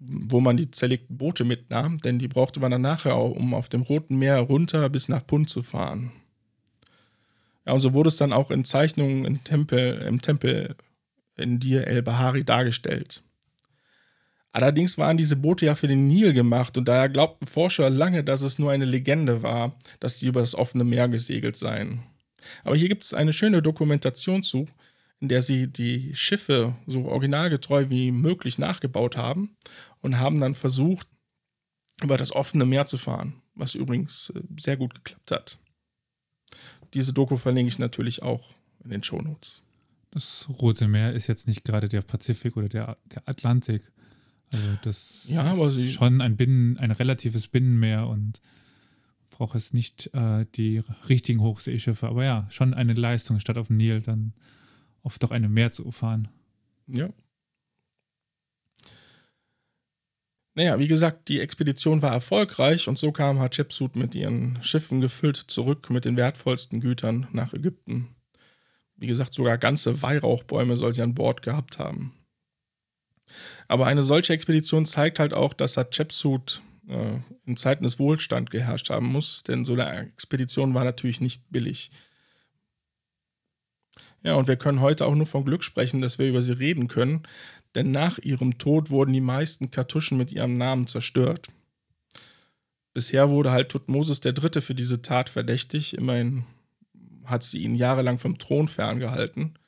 wo 0.00 0.40
man 0.40 0.56
die 0.56 0.72
zerlegten 0.72 1.16
Boote 1.16 1.44
mitnahm, 1.44 1.98
denn 1.98 2.18
die 2.18 2.26
brauchte 2.26 2.58
man 2.58 2.72
dann 2.72 2.80
nachher 2.80 3.14
auch, 3.14 3.30
um 3.30 3.54
auf 3.54 3.68
dem 3.68 3.82
Roten 3.82 4.18
Meer 4.18 4.40
runter 4.40 4.88
bis 4.88 5.08
nach 5.08 5.24
Punt 5.24 5.48
zu 5.48 5.62
fahren. 5.62 6.10
Ja, 7.64 7.72
und 7.72 7.78
so 7.78 7.94
wurde 7.94 8.08
es 8.08 8.16
dann 8.16 8.32
auch 8.32 8.50
in 8.50 8.64
Zeichnungen 8.64 9.26
im 9.26 9.44
Tempel, 9.44 10.02
im 10.02 10.20
Tempel 10.20 10.74
in 11.36 11.60
Dir 11.60 11.86
el-Bahari 11.86 12.42
dargestellt. 12.42 13.22
Allerdings 14.50 14.98
waren 14.98 15.16
diese 15.16 15.36
Boote 15.36 15.66
ja 15.66 15.76
für 15.76 15.86
den 15.86 16.08
Nil 16.08 16.32
gemacht 16.32 16.76
und 16.76 16.88
daher 16.88 17.10
glaubten 17.10 17.46
Forscher 17.46 17.90
lange, 17.90 18.24
dass 18.24 18.40
es 18.40 18.58
nur 18.58 18.72
eine 18.72 18.86
Legende 18.86 19.44
war, 19.44 19.76
dass 20.00 20.18
sie 20.18 20.26
über 20.26 20.40
das 20.40 20.56
offene 20.56 20.82
Meer 20.82 21.08
gesegelt 21.08 21.56
seien. 21.56 22.02
Aber 22.64 22.76
hier 22.76 22.88
gibt 22.88 23.04
es 23.04 23.14
eine 23.14 23.32
schöne 23.32 23.62
Dokumentation 23.62 24.42
zu, 24.42 24.66
in 25.20 25.28
der 25.28 25.42
sie 25.42 25.66
die 25.66 26.14
Schiffe 26.14 26.76
so 26.86 27.06
originalgetreu 27.06 27.88
wie 27.88 28.10
möglich 28.10 28.58
nachgebaut 28.58 29.16
haben 29.16 29.56
und 30.00 30.18
haben 30.18 30.40
dann 30.40 30.54
versucht, 30.54 31.08
über 32.02 32.18
das 32.18 32.32
offene 32.32 32.66
Meer 32.66 32.86
zu 32.86 32.98
fahren, 32.98 33.42
was 33.54 33.74
übrigens 33.74 34.30
äh, 34.30 34.42
sehr 34.58 34.76
gut 34.76 34.94
geklappt 34.94 35.30
hat. 35.30 35.58
Diese 36.94 37.12
Doku 37.12 37.36
verlinke 37.36 37.68
ich 37.68 37.78
natürlich 37.78 38.22
auch 38.22 38.54
in 38.84 38.90
den 38.90 39.02
Shownotes. 39.02 39.62
Das 40.10 40.46
Rote 40.48 40.88
Meer 40.88 41.12
ist 41.12 41.26
jetzt 41.26 41.46
nicht 41.46 41.64
gerade 41.64 41.88
der 41.88 42.02
Pazifik 42.02 42.56
oder 42.56 42.68
der, 42.68 42.98
der 43.06 43.28
Atlantik. 43.28 43.90
Also 44.52 44.64
das 44.82 45.26
ja, 45.28 45.52
ist 45.52 45.94
schon 45.94 46.20
ein 46.20 46.36
Binnen, 46.36 46.78
ein 46.78 46.90
relatives 46.90 47.48
Binnenmeer 47.48 48.06
und 48.06 48.40
braucht 49.36 49.54
es 49.54 49.74
nicht 49.74 50.10
äh, 50.14 50.46
die 50.54 50.82
richtigen 51.08 51.42
Hochseeschiffe. 51.42 52.08
Aber 52.08 52.24
ja, 52.24 52.46
schon 52.50 52.72
eine 52.72 52.94
Leistung, 52.94 53.38
statt 53.38 53.58
auf 53.58 53.66
dem 53.66 53.76
Nil 53.76 54.00
dann 54.00 54.32
oft 55.02 55.22
doch 55.22 55.30
einem 55.30 55.52
Meer 55.52 55.72
zu 55.72 55.90
fahren. 55.92 56.28
Ja. 56.86 57.10
Naja, 60.54 60.78
wie 60.78 60.88
gesagt, 60.88 61.28
die 61.28 61.40
Expedition 61.40 62.00
war 62.00 62.12
erfolgreich 62.12 62.88
und 62.88 62.96
so 62.96 63.12
kam 63.12 63.38
Hatschepsut 63.38 63.94
mit 63.94 64.14
ihren 64.14 64.62
Schiffen 64.62 65.02
gefüllt 65.02 65.36
zurück 65.36 65.90
mit 65.90 66.06
den 66.06 66.16
wertvollsten 66.16 66.80
Gütern 66.80 67.26
nach 67.32 67.52
Ägypten. 67.52 68.08
Wie 68.96 69.06
gesagt, 69.06 69.34
sogar 69.34 69.58
ganze 69.58 70.00
Weihrauchbäume 70.00 70.78
soll 70.78 70.94
sie 70.94 71.02
an 71.02 71.14
Bord 71.14 71.42
gehabt 71.42 71.78
haben. 71.78 72.14
Aber 73.68 73.86
eine 73.86 74.02
solche 74.02 74.32
Expedition 74.32 74.86
zeigt 74.86 75.18
halt 75.18 75.34
auch, 75.34 75.52
dass 75.52 75.76
Hatschepsut 75.76 76.62
äh, 76.88 77.18
in 77.44 77.56
Zeiten 77.56 77.84
des 77.84 77.98
Wohlstands 77.98 78.50
geherrscht 78.50 78.90
haben 78.90 79.06
muss, 79.06 79.42
denn 79.42 79.64
so 79.64 79.72
eine 79.72 80.08
Expedition 80.08 80.74
war 80.74 80.84
natürlich 80.84 81.20
nicht 81.20 81.42
billig. 81.50 81.90
Ja, 84.22 84.34
und 84.34 84.48
wir 84.48 84.56
können 84.56 84.80
heute 84.80 85.06
auch 85.06 85.14
nur 85.14 85.26
von 85.26 85.44
Glück 85.44 85.62
sprechen, 85.62 86.00
dass 86.00 86.18
wir 86.18 86.28
über 86.28 86.42
sie 86.42 86.58
reden 86.58 86.88
können, 86.88 87.22
denn 87.74 87.90
nach 87.90 88.18
ihrem 88.18 88.58
Tod 88.58 88.90
wurden 88.90 89.12
die 89.12 89.20
meisten 89.20 89.70
Kartuschen 89.70 90.18
mit 90.18 90.32
ihrem 90.32 90.58
Namen 90.58 90.86
zerstört. 90.86 91.48
Bisher 92.94 93.30
wurde 93.30 93.50
halt 93.50 93.68
Tutmosis 93.68 94.20
III. 94.24 94.62
für 94.62 94.74
diese 94.74 95.02
Tat 95.02 95.28
verdächtig, 95.28 95.96
immerhin 95.96 96.44
hat 97.24 97.44
sie 97.44 97.58
ihn 97.58 97.74
jahrelang 97.74 98.18
vom 98.18 98.38
Thron 98.38 98.68
ferngehalten. 98.68 99.58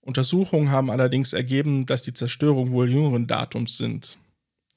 Untersuchungen 0.00 0.70
haben 0.70 0.90
allerdings 0.90 1.32
ergeben, 1.32 1.84
dass 1.86 2.02
die 2.02 2.14
Zerstörung 2.14 2.70
wohl 2.70 2.90
jüngeren 2.90 3.26
Datums 3.26 3.76
sind. 3.76 4.18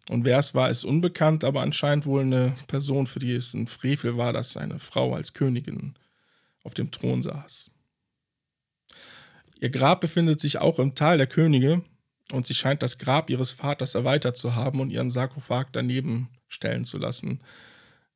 Und 0.09 0.25
wer 0.25 0.39
es 0.39 0.53
war, 0.53 0.69
ist 0.69 0.83
unbekannt, 0.83 1.43
aber 1.43 1.61
anscheinend 1.61 2.05
wohl 2.05 2.21
eine 2.21 2.53
Person, 2.67 3.07
für 3.07 3.19
die 3.19 3.33
es 3.33 3.53
ein 3.53 3.67
Frevel 3.67 4.17
war, 4.17 4.33
dass 4.33 4.53
seine 4.53 4.79
Frau 4.79 5.15
als 5.15 5.33
Königin 5.33 5.95
auf 6.63 6.73
dem 6.73 6.91
Thron 6.91 7.21
saß. 7.21 7.71
Ihr 9.59 9.69
Grab 9.69 10.01
befindet 10.01 10.41
sich 10.41 10.57
auch 10.57 10.79
im 10.79 10.93
Tal 10.93 11.17
der 11.17 11.27
Könige 11.27 11.83
und 12.33 12.45
sie 12.45 12.53
scheint 12.53 12.83
das 12.83 12.97
Grab 12.97 13.29
ihres 13.29 13.51
Vaters 13.51 13.95
erweitert 13.95 14.35
zu 14.35 14.55
haben 14.55 14.81
und 14.81 14.89
ihren 14.89 15.09
Sarkophag 15.09 15.67
daneben 15.71 16.29
stellen 16.47 16.83
zu 16.83 16.97
lassen. 16.97 17.41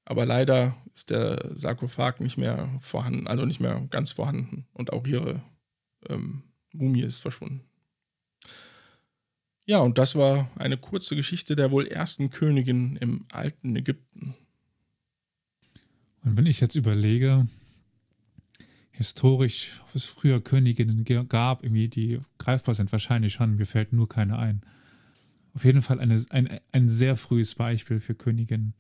Aber 0.04 0.26
leider 0.26 0.76
ist 0.94 1.10
der 1.10 1.52
Sarkophag 1.54 2.20
nicht 2.20 2.38
mehr 2.38 2.70
vorhanden, 2.80 3.28
also 3.28 3.46
nicht 3.46 3.60
mehr 3.60 3.86
ganz 3.90 4.12
vorhanden. 4.12 4.66
Und 4.74 4.94
auch 4.94 5.06
ihre 5.06 5.42
ähm, 6.10 6.44
Mumie 6.72 7.04
ist 7.04 7.20
verschwunden. 7.20 7.67
Ja, 9.68 9.80
und 9.80 9.98
das 9.98 10.16
war 10.16 10.50
eine 10.56 10.78
kurze 10.78 11.18
Geschichte 11.18 11.58
der 11.58 11.72
wohl 11.72 11.88
ersten 11.88 12.30
Königin 12.30 12.96
im 12.96 13.26
alten 13.34 13.76
Ägypten. 13.76 14.34
Und 16.24 16.38
wenn 16.38 16.46
ich 16.46 16.62
jetzt 16.62 16.76
überlege, 16.76 17.48
historisch, 18.92 19.82
ob 19.84 19.96
es 19.96 20.06
früher 20.06 20.40
Königinnen 20.40 21.04
gab, 21.28 21.64
irgendwie, 21.64 21.90
die 21.90 22.22
greifbar 22.38 22.76
sind, 22.76 22.94
wahrscheinlich 22.94 23.34
schon, 23.34 23.58
mir 23.58 23.66
fällt 23.66 23.92
nur 23.92 24.08
keine 24.08 24.40
ein. 24.40 24.62
Auf 25.54 25.66
jeden 25.66 25.82
Fall 25.82 26.00
eine, 26.00 26.24
ein, 26.30 26.62
ein 26.72 26.88
sehr 26.88 27.18
frühes 27.18 27.54
Beispiel 27.54 28.00
für 28.00 28.16
Königinnen. 28.16 28.74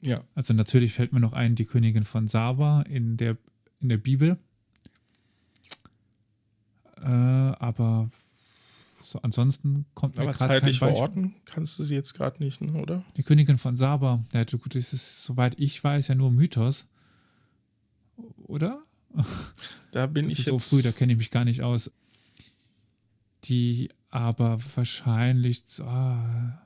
Ja. 0.00 0.24
Also 0.34 0.52
natürlich 0.52 0.94
fällt 0.94 1.12
mir 1.12 1.20
noch 1.20 1.32
ein, 1.32 1.54
die 1.54 1.64
Königin 1.64 2.04
von 2.04 2.26
Saba 2.26 2.82
in 2.82 3.16
der, 3.16 3.36
in 3.80 3.88
der 3.88 3.98
Bibel. 3.98 4.36
Äh, 6.96 7.06
aber 7.06 8.10
so, 9.08 9.22
ansonsten 9.22 9.86
kommt 9.94 10.16
mir 10.16 10.22
Aber 10.24 10.36
zeitlich 10.36 10.80
verorten 10.80 11.34
kannst 11.46 11.78
du 11.78 11.82
sie 11.82 11.94
jetzt 11.94 12.12
gerade 12.12 12.42
nicht, 12.42 12.60
ne, 12.60 12.74
oder? 12.74 13.04
Die 13.16 13.22
Königin 13.22 13.56
von 13.56 13.74
Saba, 13.74 14.22
ja, 14.34 14.44
gut, 14.44 14.74
das 14.74 14.92
ist, 14.92 15.24
soweit 15.24 15.58
ich 15.58 15.82
weiß, 15.82 16.08
ja 16.08 16.14
nur 16.14 16.30
Mythos. 16.30 16.86
Oder? 18.44 18.82
Da 19.92 20.06
bin 20.06 20.28
das 20.28 20.34
ich 20.34 20.40
ist 20.40 20.44
so 20.44 20.58
früh, 20.58 20.82
da 20.82 20.92
kenne 20.92 21.12
ich 21.12 21.18
mich 21.18 21.30
gar 21.30 21.46
nicht 21.46 21.62
aus. 21.62 21.90
Die 23.44 23.88
aber 24.10 24.58
wahrscheinlich, 24.76 25.64
ah, 25.80 26.60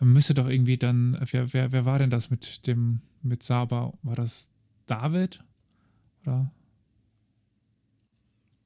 müsste 0.00 0.34
doch 0.34 0.48
irgendwie 0.48 0.76
dann, 0.76 1.18
wer, 1.30 1.54
wer, 1.54 1.72
wer 1.72 1.86
war 1.86 1.98
denn 1.98 2.10
das 2.10 2.28
mit 2.28 2.66
dem, 2.66 3.00
mit 3.22 3.42
Saba? 3.42 3.94
War 4.02 4.16
das 4.16 4.50
David? 4.86 5.42
Oder? 6.26 6.52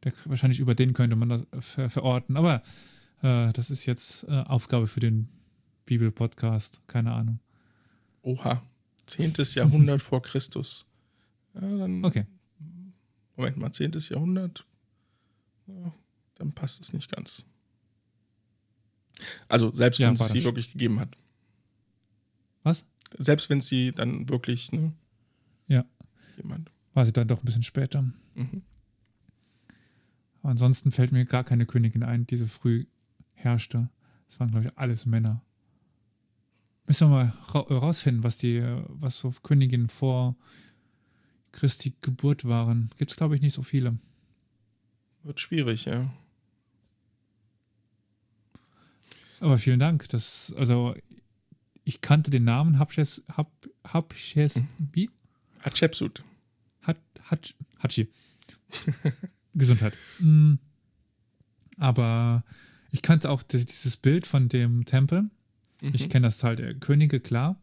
Der, 0.04 0.12
wahrscheinlich 0.24 0.60
über 0.60 0.74
den 0.74 0.92
könnte 0.92 1.16
man 1.16 1.28
das 1.28 1.46
ver, 1.60 1.90
verorten. 1.90 2.36
Aber 2.36 2.62
äh, 3.22 3.52
das 3.52 3.70
ist 3.70 3.86
jetzt 3.86 4.24
äh, 4.24 4.42
Aufgabe 4.42 4.86
für 4.86 5.00
den 5.00 5.28
Bibel-Podcast. 5.86 6.80
Keine 6.86 7.12
Ahnung. 7.12 7.40
Oha. 8.22 8.62
Zehntes 9.06 9.54
Jahrhundert 9.56 10.02
vor 10.02 10.22
Christus. 10.22 10.86
Ja, 11.54 11.60
dann, 11.60 12.04
okay. 12.04 12.26
Moment 13.36 13.56
mal, 13.56 13.72
zehntes 13.72 14.08
Jahrhundert. 14.08 14.66
Ja, 15.66 15.92
dann 16.34 16.52
passt 16.52 16.80
es 16.80 16.92
nicht 16.92 17.10
ganz. 17.10 17.44
Also 19.48 19.72
selbst 19.72 19.98
ja, 19.98 20.08
wenn 20.08 20.14
es 20.14 20.28
sie 20.28 20.44
wirklich 20.44 20.72
gegeben 20.72 21.00
hat. 21.00 21.16
Was? 22.62 22.86
Selbst 23.16 23.48
wenn 23.50 23.60
sie 23.60 23.92
dann 23.92 24.28
wirklich, 24.28 24.72
ne? 24.72 24.92
Ja. 25.66 25.84
Jemand. 26.36 26.70
War 26.94 27.04
sie 27.04 27.12
dann 27.12 27.28
doch 27.28 27.42
ein 27.42 27.44
bisschen 27.44 27.62
später. 27.62 28.02
Mhm. 28.34 28.62
Ansonsten 30.42 30.90
fällt 30.90 31.12
mir 31.12 31.24
gar 31.24 31.44
keine 31.44 31.66
Königin 31.66 32.02
ein, 32.02 32.26
die 32.26 32.36
so 32.36 32.46
früh 32.46 32.86
herrschte. 33.34 33.88
Das 34.28 34.40
waren, 34.40 34.50
glaube 34.50 34.66
ich, 34.66 34.78
alles 34.78 35.06
Männer. 35.06 35.42
Müssen 36.86 37.10
wir 37.10 37.16
mal 37.16 37.32
ra 37.48 37.60
rausfinden, 37.60 38.24
was 38.24 38.36
die, 38.36 38.62
was 38.88 39.18
so 39.18 39.34
Königinnen 39.42 39.88
vor 39.88 40.36
Christi 41.52 41.94
Geburt 42.00 42.44
waren. 42.44 42.90
Gibt 42.96 43.10
es, 43.10 43.16
glaube 43.16 43.34
ich, 43.34 43.42
nicht 43.42 43.54
so 43.54 43.62
viele. 43.62 43.98
Wird 45.22 45.40
schwierig, 45.40 45.84
ja. 45.84 46.10
Aber 49.40 49.58
vielen 49.58 49.78
Dank. 49.78 50.08
Das, 50.08 50.54
also, 50.56 50.94
ich 51.84 52.00
kannte 52.00 52.30
den 52.30 52.44
Namen 52.44 52.78
Habsches, 52.78 53.24
Hab, 53.28 53.50
Habsches, 53.84 54.56
hm. 54.56 54.68
wie? 54.92 55.10
Hatschepsut. 55.60 56.22
Hat, 56.82 56.98
hat, 57.22 57.54
Hatschi. 57.78 58.08
Gesundheit. 59.58 59.94
Mm. 60.20 60.54
Aber 61.76 62.44
ich 62.90 63.02
kannte 63.02 63.30
auch 63.30 63.42
dieses 63.42 63.96
Bild 63.96 64.26
von 64.26 64.48
dem 64.48 64.84
Tempel. 64.84 65.30
Mhm. 65.80 65.92
Ich 65.94 66.08
kenne 66.08 66.26
das 66.26 66.38
Tal 66.38 66.56
der 66.56 66.74
Könige, 66.74 67.20
klar. 67.20 67.60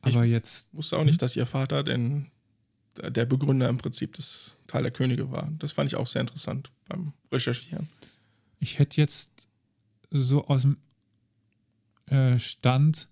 Aber 0.00 0.24
ich 0.24 0.30
jetzt. 0.30 0.72
wusste 0.72 0.96
auch 0.98 1.04
nicht, 1.04 1.14
hm? 1.14 1.18
dass 1.18 1.36
ihr 1.36 1.46
Vater 1.46 1.82
denn 1.82 2.26
der 2.96 3.26
Begründer 3.26 3.68
im 3.68 3.78
Prinzip 3.78 4.14
des 4.14 4.58
Tal 4.66 4.82
der 4.82 4.92
Könige 4.92 5.30
war. 5.30 5.50
Das 5.58 5.72
fand 5.72 5.90
ich 5.90 5.96
auch 5.96 6.06
sehr 6.06 6.20
interessant 6.20 6.70
beim 6.88 7.12
Recherchieren. 7.30 7.88
Ich 8.58 8.78
hätte 8.78 9.00
jetzt 9.00 9.48
so 10.10 10.46
aus 10.46 10.62
dem 10.62 10.78
äh, 12.06 12.38
Stand 12.38 13.08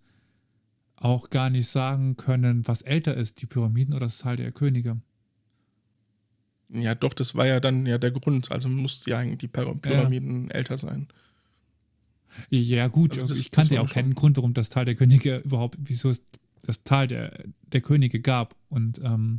auch 0.96 1.30
gar 1.30 1.50
nicht 1.50 1.68
sagen 1.68 2.16
können, 2.16 2.66
was 2.66 2.82
älter 2.82 3.14
ist, 3.14 3.42
die 3.42 3.46
Pyramiden 3.46 3.94
oder 3.94 4.06
das 4.06 4.18
Tal 4.18 4.36
der 4.36 4.50
Könige. 4.50 5.00
Ja, 6.68 6.94
doch, 6.94 7.14
das 7.14 7.34
war 7.34 7.46
ja 7.46 7.60
dann 7.60 7.86
ja 7.86 7.98
der 7.98 8.10
Grund. 8.10 8.50
Also 8.50 8.68
mussten 8.68 9.10
ja 9.10 9.18
eigentlich 9.18 9.38
die 9.38 9.48
Pyramiden 9.48 10.48
ja. 10.48 10.54
älter 10.54 10.78
sein. 10.78 11.08
Ja, 12.50 12.88
gut, 12.88 13.12
also 13.12 13.28
das, 13.28 13.38
ich 13.38 13.50
kannte 13.50 13.76
ja 13.76 13.80
auch 13.80 13.90
keinen 13.90 14.14
Grund, 14.14 14.36
warum 14.36 14.52
das 14.52 14.68
Tal 14.68 14.84
der 14.84 14.94
Könige 14.94 15.38
überhaupt, 15.38 15.78
wieso 15.78 16.10
es 16.10 16.22
das 16.62 16.82
Tal 16.82 17.06
der, 17.06 17.44
der 17.72 17.80
Könige 17.80 18.20
gab. 18.20 18.56
Und 18.68 19.00
ähm, 19.02 19.38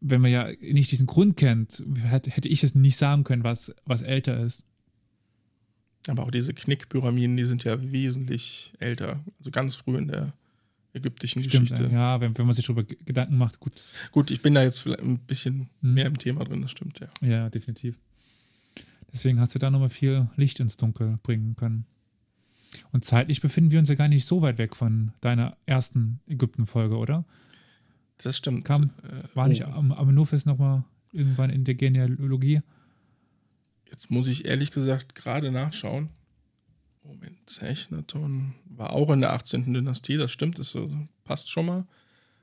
wenn 0.00 0.20
man 0.20 0.30
ja 0.30 0.50
nicht 0.60 0.90
diesen 0.90 1.06
Grund 1.06 1.36
kennt, 1.36 1.84
hätte 1.94 2.48
ich 2.48 2.62
es 2.62 2.74
nicht 2.74 2.96
sagen 2.96 3.24
können, 3.24 3.44
was, 3.44 3.72
was 3.84 4.02
älter 4.02 4.40
ist. 4.40 4.62
Aber 6.08 6.24
auch 6.24 6.30
diese 6.30 6.54
Knickpyramiden, 6.54 7.36
die 7.36 7.44
sind 7.44 7.64
ja 7.64 7.90
wesentlich 7.90 8.72
älter. 8.78 9.24
Also 9.38 9.50
ganz 9.50 9.76
früh 9.76 9.96
in 9.96 10.08
der 10.08 10.32
ägyptischen 10.96 11.42
Stimmt, 11.44 11.68
Geschichte. 11.70 11.92
ja, 11.92 12.20
wenn, 12.20 12.36
wenn 12.36 12.46
man 12.46 12.54
sich 12.54 12.66
darüber 12.66 12.82
Gedanken 12.84 13.36
macht, 13.38 13.60
gut. 13.60 13.80
Gut, 14.12 14.30
ich 14.30 14.42
bin 14.42 14.54
da 14.54 14.62
jetzt 14.62 14.80
vielleicht 14.80 15.00
ein 15.02 15.18
bisschen 15.20 15.68
Hm. 15.82 15.94
mehr 15.94 16.06
im 16.06 16.18
Thema 16.18 16.44
drin, 16.44 16.62
das 16.62 16.70
stimmt, 16.72 16.98
ja. 17.00 17.08
Ja, 17.20 17.48
definitiv. 17.50 17.98
Deswegen 19.12 19.40
hast 19.40 19.54
du 19.54 19.58
da 19.58 19.70
nochmal 19.70 19.88
viel 19.90 20.28
Licht 20.36 20.60
ins 20.60 20.76
Dunkel 20.76 21.18
bringen 21.22 21.56
können. 21.56 21.86
Und 22.92 23.04
zeitlich 23.04 23.40
befinden 23.40 23.70
wir 23.70 23.78
uns 23.78 23.88
ja 23.88 23.94
gar 23.94 24.08
nicht 24.08 24.26
so 24.26 24.42
weit 24.42 24.58
weg 24.58 24.76
von 24.76 25.12
deiner 25.20 25.56
ersten 25.64 26.20
Ägypten-Folge, 26.26 26.96
oder? 26.96 27.24
Das 28.18 28.36
stimmt. 28.36 28.64
Kam- 28.64 28.90
Äh, 29.02 29.34
War 29.36 29.46
oh, 29.46 29.48
nicht 29.48 29.64
am 29.64 29.92
Amenuphis 29.92 30.44
nochmal 30.44 30.84
irgendwann 31.12 31.50
in 31.50 31.64
der 31.64 31.74
Genealogie? 31.74 32.60
Jetzt 33.90 34.10
muss 34.10 34.28
ich 34.28 34.44
ehrlich 34.44 34.70
gesagt 34.72 35.14
gerade 35.14 35.50
nachschauen. 35.52 36.08
Moment, 37.06 37.38
Zechnaton 37.48 38.54
war 38.68 38.90
auch 38.92 39.10
in 39.10 39.20
der 39.20 39.32
18. 39.32 39.72
Dynastie, 39.72 40.16
das 40.16 40.30
stimmt, 40.32 40.58
das 40.58 40.74
äh, 40.74 40.88
passt 41.24 41.50
schon 41.50 41.66
mal. 41.66 41.86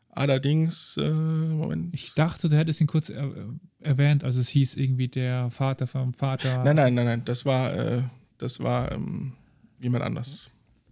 Allerdings, 0.09 0.95
äh, 0.97 1.09
Moment. 1.09 1.93
Ich 1.93 2.13
dachte, 2.13 2.47
du 2.47 2.55
hättest 2.57 2.79
ihn 2.81 2.87
kurz 2.87 3.09
er 3.09 3.31
erwähnt, 3.79 4.23
als 4.23 4.35
es 4.35 4.47
hieß, 4.49 4.75
irgendwie 4.75 5.07
der 5.07 5.49
Vater 5.49 5.87
vom 5.87 6.13
Vater. 6.13 6.63
Nein, 6.63 6.75
nein, 6.75 6.93
nein, 6.93 7.05
nein, 7.05 7.25
das 7.25 7.45
war, 7.45 7.73
äh, 7.73 8.03
das 8.37 8.59
war 8.59 8.91
ähm, 8.91 9.33
jemand 9.81 10.03
anders. 10.03 10.51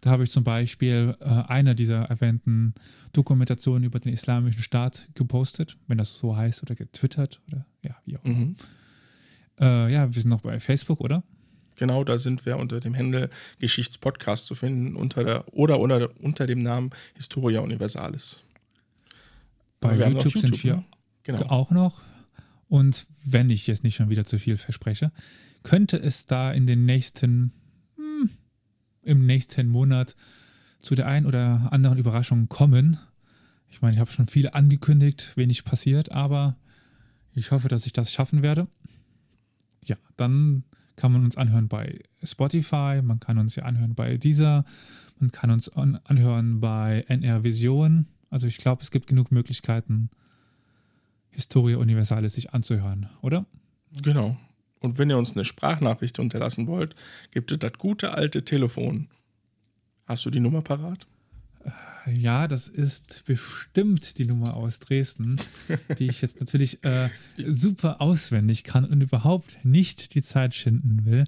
Da 0.00 0.10
habe 0.10 0.24
ich 0.24 0.30
zum 0.30 0.44
Beispiel 0.44 1.16
äh, 1.20 1.24
eine 1.24 1.74
dieser 1.74 2.02
erwähnten 2.02 2.74
Dokumentationen 3.12 3.84
über 3.84 4.00
den 4.00 4.12
Islamischen 4.12 4.62
Staat 4.62 5.08
gepostet, 5.14 5.78
wenn 5.86 5.96
das 5.96 6.18
so 6.18 6.36
heißt, 6.36 6.62
oder 6.62 6.74
getwittert 6.74 7.40
oder 7.48 7.64
ja, 7.82 7.96
wie 8.04 8.18
auch. 8.18 8.24
Mhm. 8.24 8.56
Äh, 9.58 9.90
ja, 9.92 10.12
wir 10.12 10.20
sind 10.20 10.30
noch 10.30 10.42
bei 10.42 10.60
Facebook, 10.60 11.00
oder? 11.00 11.22
Genau, 11.76 12.04
da 12.04 12.18
sind 12.18 12.44
wir 12.44 12.58
unter 12.58 12.80
dem 12.80 12.94
Handle 12.94 13.30
Geschichtspodcast 13.60 14.46
zu 14.46 14.54
finden 14.54 14.94
unter 14.94 15.24
der, 15.24 15.54
oder 15.54 15.80
unter, 15.80 16.10
unter 16.20 16.46
dem 16.46 16.58
Namen 16.58 16.90
Historia 17.14 17.60
Universalis. 17.60 18.44
Bei 19.84 19.96
noch 19.96 20.24
YouTube, 20.24 20.40
sind 20.40 20.64
wir 20.64 20.76
ne? 20.76 20.84
Genau. 21.24 21.46
auch 21.46 21.70
noch. 21.70 22.00
Und 22.68 23.06
wenn 23.24 23.50
ich 23.50 23.66
jetzt 23.66 23.84
nicht 23.84 23.96
schon 23.96 24.10
wieder 24.10 24.24
zu 24.24 24.38
viel 24.38 24.56
verspreche, 24.56 25.12
könnte 25.62 25.96
es 25.96 26.26
da 26.26 26.52
in 26.52 26.66
den 26.66 26.84
nächsten, 26.86 27.52
hm, 27.96 28.30
im 29.02 29.26
nächsten 29.26 29.68
Monat 29.68 30.16
zu 30.80 30.94
der 30.94 31.06
einen 31.06 31.26
oder 31.26 31.68
anderen 31.70 31.98
Überraschung 31.98 32.48
kommen. 32.48 32.98
Ich 33.68 33.82
meine, 33.82 33.94
ich 33.94 34.00
habe 34.00 34.10
schon 34.10 34.26
viele 34.26 34.54
angekündigt, 34.54 35.32
wenig 35.36 35.64
passiert, 35.64 36.12
aber 36.12 36.56
ich 37.32 37.50
hoffe, 37.50 37.68
dass 37.68 37.86
ich 37.86 37.92
das 37.92 38.12
schaffen 38.12 38.42
werde. 38.42 38.68
Ja, 39.84 39.96
dann 40.16 40.64
kann 40.96 41.12
man 41.12 41.24
uns 41.24 41.36
anhören 41.36 41.68
bei 41.68 42.00
Spotify, 42.22 43.00
man 43.02 43.20
kann 43.20 43.38
uns 43.38 43.56
ja 43.56 43.64
anhören 43.64 43.94
bei 43.94 44.16
dieser, 44.16 44.64
man 45.18 45.32
kann 45.32 45.50
uns 45.50 45.68
an, 45.68 46.00
anhören 46.04 46.60
bei 46.60 47.04
NR 47.08 47.44
Vision. 47.44 48.06
Also 48.34 48.48
ich 48.48 48.58
glaube, 48.58 48.82
es 48.82 48.90
gibt 48.90 49.06
genug 49.06 49.30
Möglichkeiten, 49.30 50.10
Historia 51.30 51.76
Universalis 51.76 52.32
sich 52.32 52.52
anzuhören, 52.52 53.08
oder? 53.22 53.46
Genau. 54.02 54.36
Und 54.80 54.98
wenn 54.98 55.08
ihr 55.08 55.18
uns 55.18 55.34
eine 55.36 55.44
Sprachnachricht 55.44 56.18
unterlassen 56.18 56.66
wollt, 56.66 56.96
gibt 57.30 57.52
es 57.52 57.60
das 57.60 57.74
gute 57.74 58.10
alte 58.10 58.44
Telefon. 58.44 59.08
Hast 60.06 60.26
du 60.26 60.30
die 60.30 60.40
Nummer 60.40 60.62
parat? 60.62 61.06
Ja, 62.06 62.48
das 62.48 62.68
ist 62.68 63.24
bestimmt 63.24 64.18
die 64.18 64.26
Nummer 64.26 64.54
aus 64.54 64.78
Dresden, 64.78 65.40
die 65.98 66.06
ich 66.08 66.20
jetzt 66.22 66.38
natürlich 66.38 66.84
äh, 66.84 67.08
super 67.48 68.00
auswendig 68.02 68.62
kann 68.64 68.84
und 68.84 69.00
überhaupt 69.00 69.56
nicht 69.64 70.14
die 70.14 70.22
Zeit 70.22 70.54
schinden 70.54 71.06
will. 71.06 71.24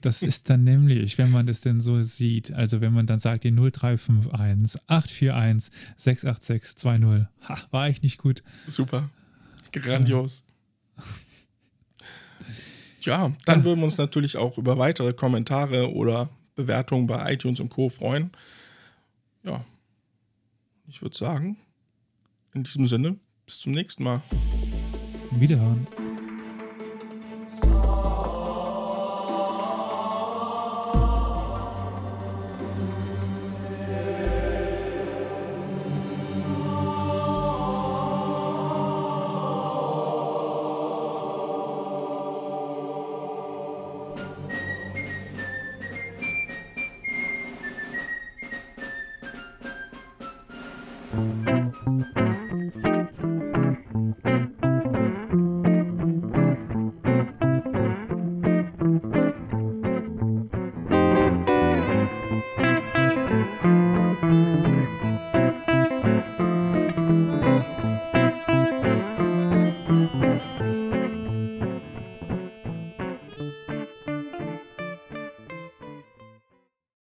Das 0.00 0.22
ist 0.22 0.48
dann 0.48 0.62
nämlich, 0.64 1.18
wenn 1.18 1.30
man 1.30 1.46
das 1.46 1.60
denn 1.60 1.80
so 1.80 2.00
sieht, 2.02 2.52
also 2.52 2.80
wenn 2.80 2.92
man 2.92 3.06
dann 3.06 3.18
sagt, 3.18 3.44
die 3.44 3.50
0351 3.50 4.80
841 4.86 5.72
686 5.96 6.76
20. 6.76 7.26
Ha, 7.48 7.58
war 7.70 7.88
ich 7.88 8.02
nicht 8.02 8.18
gut. 8.18 8.42
Super. 8.68 9.10
Grandios. 9.72 10.44
Ja, 13.00 13.32
dann 13.46 13.58
Ja. 13.60 13.64
würden 13.64 13.80
wir 13.80 13.84
uns 13.86 13.98
natürlich 13.98 14.36
auch 14.36 14.58
über 14.58 14.78
weitere 14.78 15.12
Kommentare 15.12 15.92
oder 15.92 16.28
Bewertungen 16.54 17.06
bei 17.06 17.32
iTunes 17.32 17.58
und 17.58 17.70
Co. 17.70 17.88
freuen. 17.88 18.30
Ja, 19.42 19.64
ich 20.92 21.00
würde 21.00 21.16
sagen, 21.16 21.56
in 22.52 22.64
diesem 22.64 22.86
Sinne, 22.86 23.18
bis 23.46 23.60
zum 23.60 23.72
nächsten 23.72 24.04
Mal. 24.04 24.22
Wiederhören. 25.30 25.86